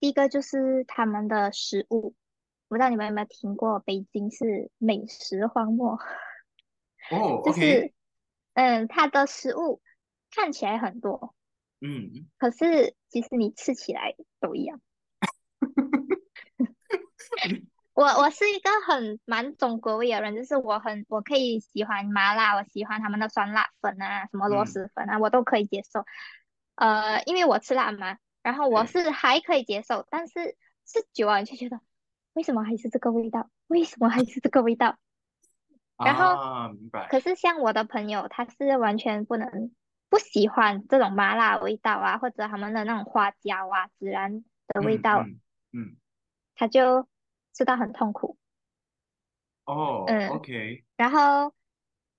[0.00, 2.16] 第一个就是他们的食物，
[2.68, 5.98] 不知道你们有没有听过，北京是美食荒漠，
[7.10, 7.92] 哦就是
[8.54, 9.80] 嗯，它的食物
[10.30, 11.34] 看起来很多，
[11.80, 14.80] 嗯，可是其实你吃起来都一样。
[17.94, 26.04] 我我是一个很蛮中国味的人，就是我很我可以喜欢麻辣，我喜欢他们的酸辣粉啊，什么螺嗯，蛳粉啊，我都可以接受。
[26.76, 31.80] 呃，因为我吃辣嘛，然后我是还可以接受，但是吃久了你就觉得
[32.38, 33.50] 为什么还是这个味道？
[33.66, 34.96] 为什么还是这个味道？
[35.96, 39.72] 然后啊，明白，可是像我的朋友，他是完全不能
[40.08, 45.40] 不喜欢这种麻辣味道啊，或者他们的那种花椒啊、孜然的味道，嗯
[45.72, 45.96] 嗯嗯，
[46.54, 47.08] 他就
[47.52, 48.38] 吃到很痛苦。
[49.64, 51.52] 哦嗯，，OK，然后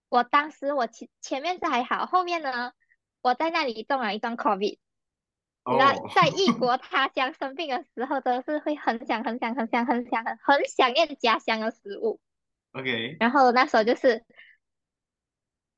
[0.09, 2.73] 我当时我前前面是还好，后面呢，
[3.21, 4.79] 我在那里中了一段 COVID。
[5.65, 12.19] 你知道，哦，在异国他乡生病的时候，真的是会很想、很想、很想、很想、很很想念家乡的食物。
[12.71, 14.23] OK，然后那时候就是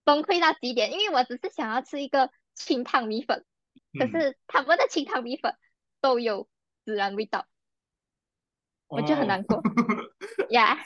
[0.04, 3.46] 崩溃到极点，因为我只是想要吃一个清汤米粉，
[3.98, 5.56] 可嗯，是他们的清汤米粉
[6.02, 6.48] 都有
[6.86, 7.46] 孜然味道，
[8.88, 9.62] 我就很哦，难 过
[10.50, 10.78] 呀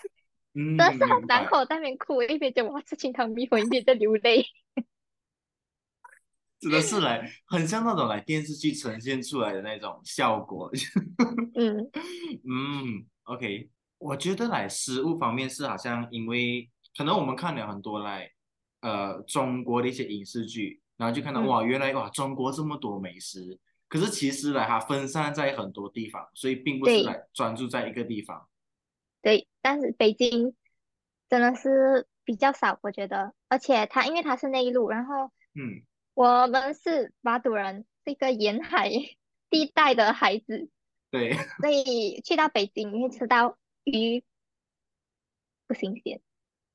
[0.53, 1.25] 真的嗯，是很。
[1.27, 4.45] 难过，在那边哭，一边讲我要吃清汤米粉，一边在流泪。
[6.69, 10.71] 真的是来很像那种来电视剧呈现出来的那种效果。
[11.55, 11.89] 嗯。
[12.43, 18.29] 嗯，OK，我觉得来食物方面是好像因为可能我们看了很多来
[18.81, 28.47] 呃中国的一些影视剧，然后就看到嗯，哇，原来哇中国这么多美食，可是其实来它分散在很多地方，所以并不是来专注在一个地方。
[29.21, 30.53] 对，但是北京
[31.27, 35.81] 真的是比较少，我觉得，而且它因为它是内陆，然后嗯，
[36.15, 38.89] 我们是马祖人，是一个沿海
[39.51, 40.69] 地带的孩子，
[41.11, 44.23] 对，所以去到北京你会吃到鱼
[45.67, 46.21] 不新鲜，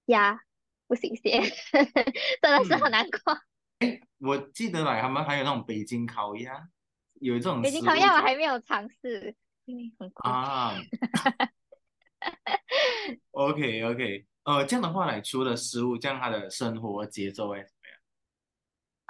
[0.05, 0.43] 鸭
[0.87, 1.43] 不新鲜，
[2.43, 3.41] 真的是很嗯，难过。
[4.19, 6.69] 我记得来他们还有那种北京烤鸭，
[7.15, 9.35] 有这种北京烤鸭我还没有尝试，
[9.65, 10.31] 因为很贵。
[10.31, 10.77] 啊。
[13.31, 17.65] OK OK，呃，这样的话来，除了食物，这样他的生活节奏哎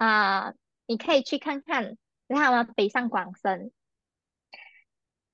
[0.00, 0.54] 啊、
[0.86, 3.70] 你可以去看看，他们北上广深，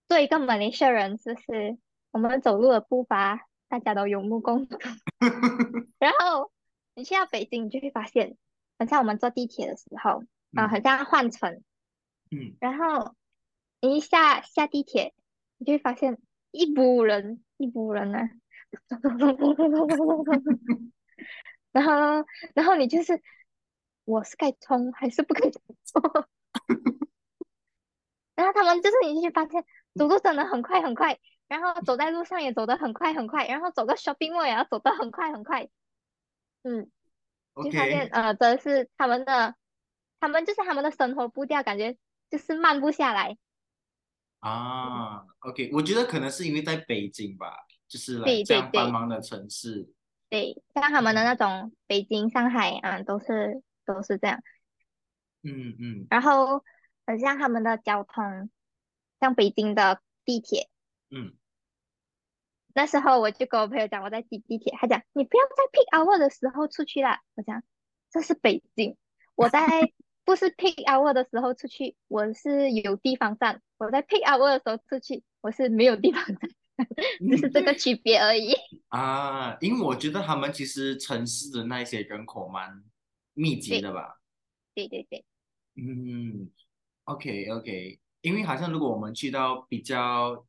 [0.08, 1.78] 作为一个马来西亚人，就是
[2.10, 4.76] 我们走路的步伐，大家都有目共睹。
[6.00, 6.50] 然后
[6.94, 8.36] 你去到北京，你就会发现，
[8.76, 10.24] 很像我们坐地铁的时候，
[10.56, 10.68] 啊、嗯。
[10.68, 11.62] 很像换乘，
[12.32, 13.14] 嗯，然后
[13.80, 15.14] 你一下下地铁，
[15.58, 16.18] 你就会发现
[16.50, 18.28] 一拨人一拨人啊，
[21.70, 23.22] 然后然后你就是
[24.06, 26.02] 我是该冲还是不该冲？
[28.34, 35.68] 然后他们就是你去发现走路真的很快很快，然后走在路上也走得很快很快，然后走个 shopping mall 也要走得很快很快，
[36.62, 36.90] 嗯，
[37.56, 39.54] 就发现呃，真的是他们的，
[40.20, 41.96] 他们就是他们的生活步调感觉
[42.30, 43.36] 就是慢不下来。
[44.40, 47.56] 啊，OK，我觉得可能是因为在北京吧，
[47.88, 49.88] 就是这样繁忙的城市，
[50.28, 54.42] 对，像他们的那种北京、上海啊，都是都是这样。
[55.42, 56.64] 嗯嗯然后
[57.06, 58.50] 很像他们的交通，
[59.20, 60.68] 像北京的地铁，
[61.10, 61.34] 嗯，
[62.74, 67.20] 那时候我就跟我朋友讲我在挤地铁，他讲你不要在 peak hour 的时候出去啦。
[67.36, 67.62] 我讲
[68.10, 68.96] 这是北京，
[69.36, 69.92] 我在
[70.24, 76.50] 不是 peak hour 的时候出去，我是有地方站；我在 peak hour 的时候出去，我是没有地方站，
[77.20, 78.52] 只是这个区别而已。
[78.88, 82.82] 啊，因为我觉得他们其实城市的那一些人口蛮
[83.36, 84.18] 密集的吧，
[84.74, 85.24] 对对对，
[85.74, 86.50] 嗯
[87.04, 90.46] ，OK OK，因为好像如果我们去到比较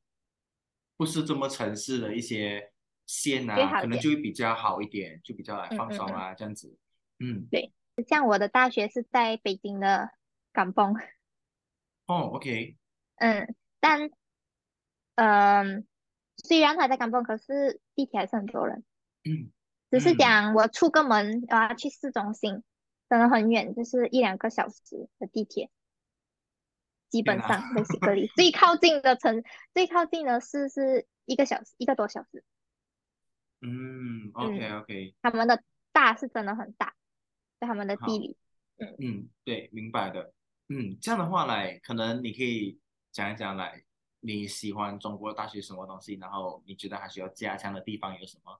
[0.96, 2.72] 不是这么城市的一些
[3.06, 6.78] 县啊，可能就会比较好一点，就比较来嗯嗯嗯，放松啊，这样子。
[7.20, 7.74] 嗯，对
[8.08, 10.12] 像我的大学是在北京的
[10.54, 10.94] 港崩，
[12.06, 12.78] 哦，OK，
[13.18, 14.10] 嗯，但
[15.16, 15.86] 嗯，
[16.38, 18.86] 虽然他在港崩，可是地铁还是很多人。
[19.24, 19.52] 嗯
[19.90, 20.18] 只是嗯。
[20.18, 22.62] 讲我出个门啊，去市中心，
[23.10, 25.70] 真的很远，就是一两个小时的地铁，
[27.10, 29.43] 基，本上 basically 最靠近的城，
[29.74, 32.43] 最靠近的市是一个小时，一个多小时。
[33.62, 36.93] 嗯，OK 嗯，OK，他们的大是真的很大，
[37.60, 38.38] 在他们的地好，理。
[38.78, 40.34] 嗯，嗯，对，明白的。
[40.70, 42.80] 嗯，这样的话来，可能你可以
[43.12, 43.84] 讲一讲来，
[44.20, 48.60] 你喜欢中国大学什么东西，然后你觉得还需要加强的地方有什么？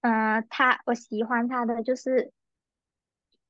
[0.00, 2.32] 呃，他我喜欢他的就是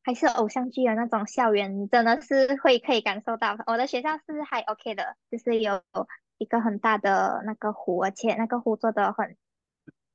[0.03, 3.57] 还是偶像剧的那种校园，你真的是会可以感受到。
[3.67, 5.83] 我的学校是还 OK 的，就是有
[6.39, 9.37] 一个很大的那个湖，而且那个湖做的很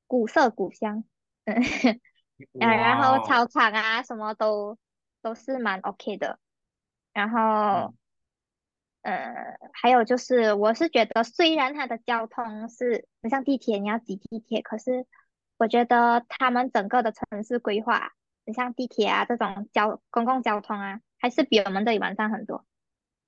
[0.07, 1.03] 古色古香，
[1.45, 1.61] 嗯，
[2.61, 4.77] 啊，然后操哦，场啊什么都
[5.21, 6.39] 都是蛮 OK 的。
[7.13, 7.93] 然后
[9.01, 15.05] 嗯呃，还有就是，我是觉得虽然它的交通是不像地铁，你要挤地铁，可是
[15.57, 18.11] 我觉得他们整个的城市规划，
[18.47, 22.65] 你像地铁啊这种交公共交通啊，还是比我们这里完善很多，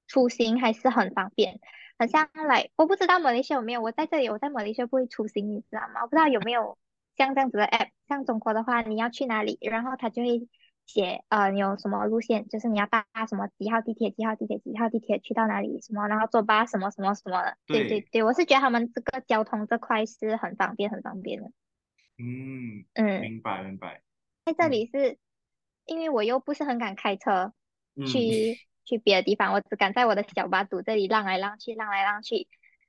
[0.07, 1.59] 出行还是很方便。
[1.97, 6.01] 很像来，我不知道马来西亚有没有，我在这里，我在马来西亚不会出行，你知道吗？
[6.03, 6.77] 我不知道有没有
[7.17, 10.47] 像这样子的 app，像中国的话，你要去哪里，然后它就会
[10.85, 17.57] 写呃你有什么路线，就是你要搭什么几号地铁，几号地铁，几号地铁去到哪里什么，然后坐巴什么什么什么的。
[17.67, 21.51] 对对对，对，我是觉得他们这个交通这块是很方便，很方便的。
[22.17, 24.01] 嗯，嗯，明白明白，
[24.53, 25.17] 在这嗯里是
[25.85, 27.53] 因为我又不是很敢开车
[27.95, 32.47] 嗯去去别的地方，我只敢在我的小巴堵这里浪来浪去，浪来浪去。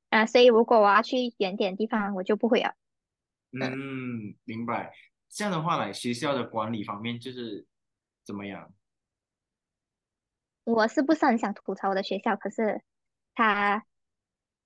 [0.08, 2.74] 啊、所以如果我要去远点地方，我就不会了。
[3.52, 3.60] 嗯。
[3.62, 4.92] 嗯，明白。
[5.28, 7.66] 这样的话呢，学校的管理方面就是
[8.24, 8.72] 怎么样
[10.64, 12.36] 我是不是很想吐槽我的学校？
[12.36, 12.82] 可是
[13.34, 13.84] 他，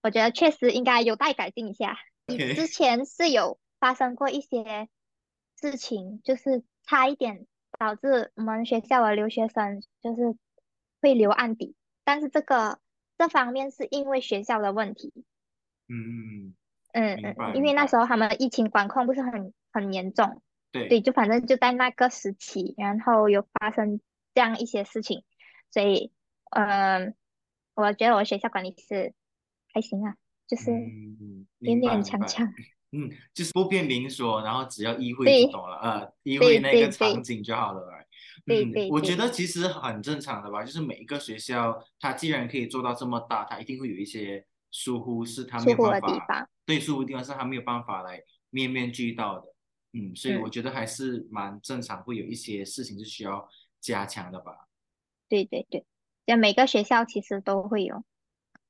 [0.02, 1.98] 我觉得确实应该有待改进一下。
[2.26, 4.88] 之？OK，前是有发生过一些
[5.70, 7.46] 事情，就是差一点
[7.78, 10.36] 导致我们学校的留学生就是
[11.00, 12.78] 会留案底，但是这个
[13.16, 15.24] 这方面是因为学校的问题。
[15.88, 16.54] 嗯，
[16.92, 24.00] 嗯嗯嗯，因为那时候他们疫情管控不是很很严重，对，对，就反正就在那个时期，然后有发生
[24.34, 25.24] 这样一些事情，
[25.70, 26.12] 所以，
[26.50, 27.14] 嗯，
[27.74, 29.14] 我觉得我学校管理是
[29.72, 32.02] 还行啊，就是嗯，勉勉。
[32.02, 32.52] 强强，
[32.94, 37.82] 嗯，就是不便明说，然后只要意会就懂了，呃，意会那个场景就好了
[38.46, 49.46] 嗯，我觉得其实很正常的吧，就是每一个学校，它既然可以做到这么大，它一定会有一些疏忽，是它没有办法，对，疏忽地方是它没有办法来面面俱到的。
[49.92, 53.48] 嗯，所以我嗯，觉得还是蛮正常，会有一些事情是需要
[53.80, 54.68] 加强的吧。
[55.28, 55.84] 对对对，
[56.26, 58.04] 就每个学校其实都会有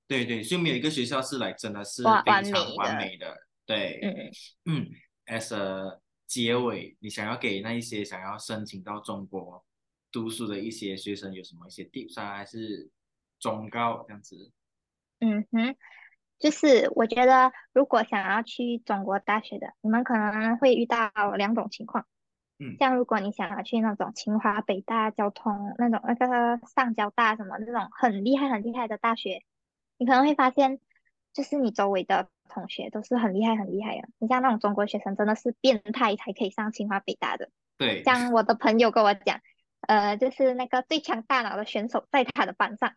[0.07, 2.11] 对对，所以没有一个学校是来真的是非
[2.51, 3.37] 常，完美的。
[3.66, 4.30] 对，嗯
[4.66, 4.86] 嗯
[5.26, 9.64] ，as a 结尾，你想要给那一些想要申请到中国
[10.10, 12.90] 读书的一些学生有什么一些 tips 啊，还是
[13.38, 14.52] 忠告这样子？
[15.20, 15.76] 嗯哼，
[16.38, 22.06] 就是我觉得如果想要去中国大学的，你们可能会遇到两种情况。
[22.60, 29.42] 嗯像如果你想要去那种清华、北大、交通那种那个上交大什么那种很厉害很厉害的大学，
[29.98, 30.78] 你可能会发现，
[31.35, 34.09] 就是你周围的同学都是很厉害很厉害的。
[34.18, 37.51] 你像那种中国学生真的是变态才可以上清华、北大的。
[37.76, 39.41] 对，像我的朋友跟我讲，
[39.82, 42.95] 呃，就是那个最强大脑的选手在他的班上，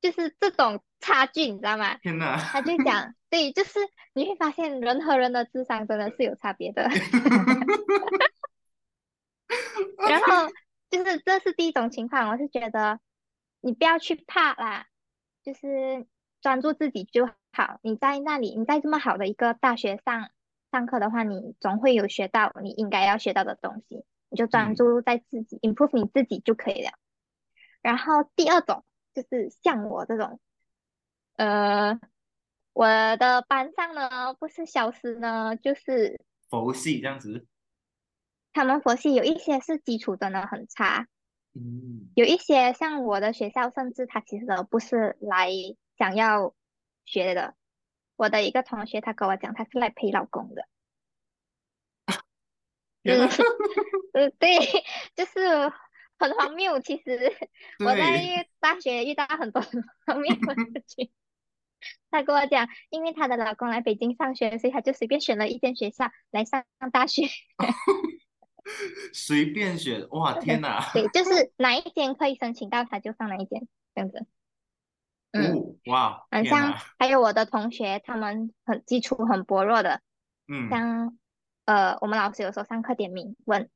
[0.00, 1.96] 就是这种差距，你知道吗？
[1.98, 2.36] 天哪！
[2.38, 3.78] 他就讲， 对，就是
[4.14, 6.88] 你会发现人和人的智商真的是有差别的。
[10.08, 10.50] 然后
[10.90, 12.98] 就是这是第一种情况，我是觉得
[13.60, 14.86] 你不要去怕啦，
[15.42, 16.06] 就是
[16.44, 17.80] 专注自己就好。
[17.80, 20.28] 你在那里，你在这么好的一个大学上
[20.70, 26.90] 上课的话，你总会有学到你应该要学到的东西，你就专嗯注在自己、improve 你自己就可以了。
[27.80, 28.84] 然后第二种
[29.14, 30.38] 就是像我这种，
[31.36, 31.98] 呃，
[32.74, 32.86] 我
[33.16, 36.20] 的班上呢不是消失呢，就是
[36.50, 37.46] 佛系这样子。
[38.52, 41.06] 他们佛系有一些是基础真的很差，
[41.54, 45.50] 嗯，有一些像我的学校，甚至他其实都不是来
[45.98, 46.54] 想要
[47.04, 47.54] 学的。
[48.16, 50.68] 我的一个同学，他跟我讲，他是来陪老公的。
[54.12, 54.56] 嗯，对，
[55.16, 55.72] 就是
[56.18, 56.78] 很荒谬。
[56.80, 57.32] 其实
[57.84, 61.12] 我，在大学遇到很多很荒谬的事情。
[62.10, 67.24] 他跟我讲，因为她的老公来北京上学，所以她就随便选了一间学校来上大学。
[69.12, 70.90] 随便选，哇，天哪！
[70.94, 74.24] 对，就是哪一间可以申请到，他就上哪一间，这样子。
[75.34, 75.52] 嗯。
[75.52, 76.72] 哦，哇，很，像！
[76.98, 80.00] 还有我的同学，他们很基础很薄弱的，
[80.46, 81.18] 嗯像
[81.64, 83.68] 呃，我们老师有时候上课点名问，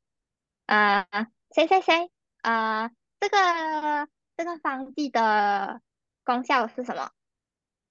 [0.66, 1.06] 呃，
[1.54, 2.10] 谁谁谁，
[2.42, 5.82] 呃，这个这个方剂的
[6.24, 7.10] 功效是什么？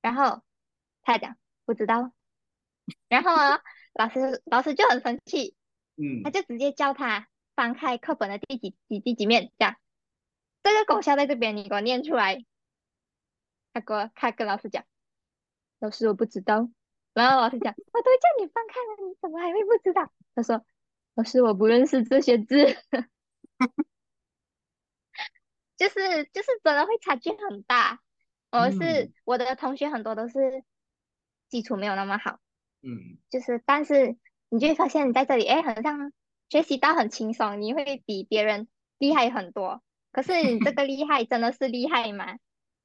[0.01, 0.41] 然后
[1.03, 2.11] 他讲不知道，
[3.09, 3.59] 然后啊，
[3.93, 5.55] 老师老师就很生气，
[5.97, 9.75] 嗯他嗯，就直接叫他翻开课本的第几几第几面，这样，
[10.63, 12.45] 这个功效在这边，你给我念出来。
[13.77, 14.83] 他跟他跟老师讲，
[15.79, 16.69] 老师我不知道。
[17.13, 20.11] 然后老师讲，我都叫你放开了，你怎么还会不知道？
[20.35, 20.63] 他说，
[21.15, 22.55] 老师我不认识这些字，
[25.77, 28.01] 就是就是真的会差距很大。
[28.51, 30.63] 我是嗯我的同学很多都是
[31.49, 32.39] 基础没有那么好，
[32.81, 34.17] 嗯，就是但是
[34.49, 36.13] 你就会发现你在这里，哎，好像
[36.49, 38.67] 学习到很轻松，你会比别人
[38.99, 39.83] 厉害很多。
[40.11, 42.37] 可是你这个厉害真的是厉害吗？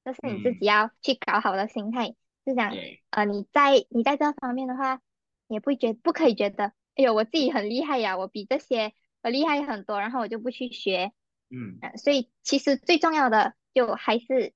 [0.04, 0.58] 这是你自嗯。
[0.58, 2.14] 己要去搞好的心态，
[2.46, 5.00] 是讲对，呃你在你在这方面的话，
[5.48, 8.92] 也不觉不可以觉得，哎呦我自己很厉害呀，我比这些
[9.22, 11.12] 我厉害很多，然后我就不去学，
[11.50, 11.78] 嗯。
[11.80, 14.52] 呃，所以其实最重要的就还是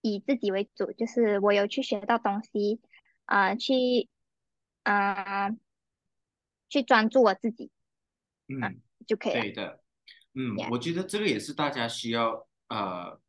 [0.00, 2.80] 以自己为主，就是我有去学到东西，
[3.24, 4.08] 啊、去
[4.82, 5.50] 啊、
[6.68, 7.70] 去专注我自己
[8.48, 9.40] 嗯，就可以了。
[9.40, 9.80] 对的，
[10.34, 13.20] 嗯我觉得这个也是大家需要呃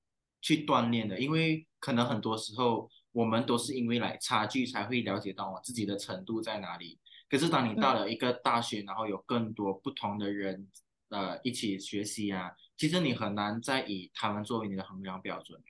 [0.42, 7.00] 去锻炼的，因为可能很多时候我们都是因为来差距才会了解到我自己的程度在哪里。
[7.30, 10.68] 可是当你到嗯了一个大学，然后有更多不同的人
[11.10, 15.62] 呃一起学习啊，其实你很难再以他们作为你的衡量标准。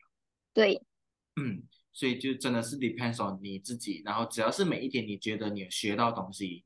[0.54, 0.82] 对，
[1.36, 1.64] 嗯，
[1.94, 6.64] 所以就真的是 depends on 你自己，然后只要是每一天你觉得你有学到东西，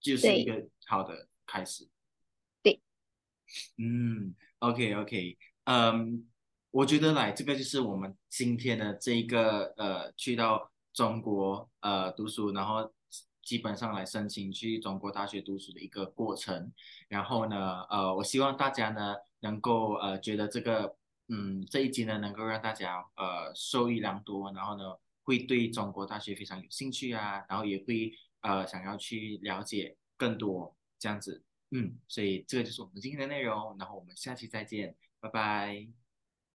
[0.00, 1.88] 就是一个好的开始。
[2.62, 2.80] 对，
[3.78, 6.26] 嗯，OK OK，嗯，
[6.76, 12.92] 我觉得来这个就是我们今天的这一个呃，去到中国呃读书，然后
[13.42, 16.70] 基本上来申请去中国大学读书的一个过程。
[17.08, 20.94] 然后呢，呃，我希望大家呢能够呃觉得这个
[21.28, 24.84] 嗯这一集呢能够让大家呃受益良多，然后呢
[25.22, 28.12] 会对中国大学非常有兴趣啊，然后也会
[28.42, 31.42] 呃想要去了解更多这样子。
[31.70, 36.05] 嗯，所以这个就是我们今天的内容，然后我们下期再见，拜拜。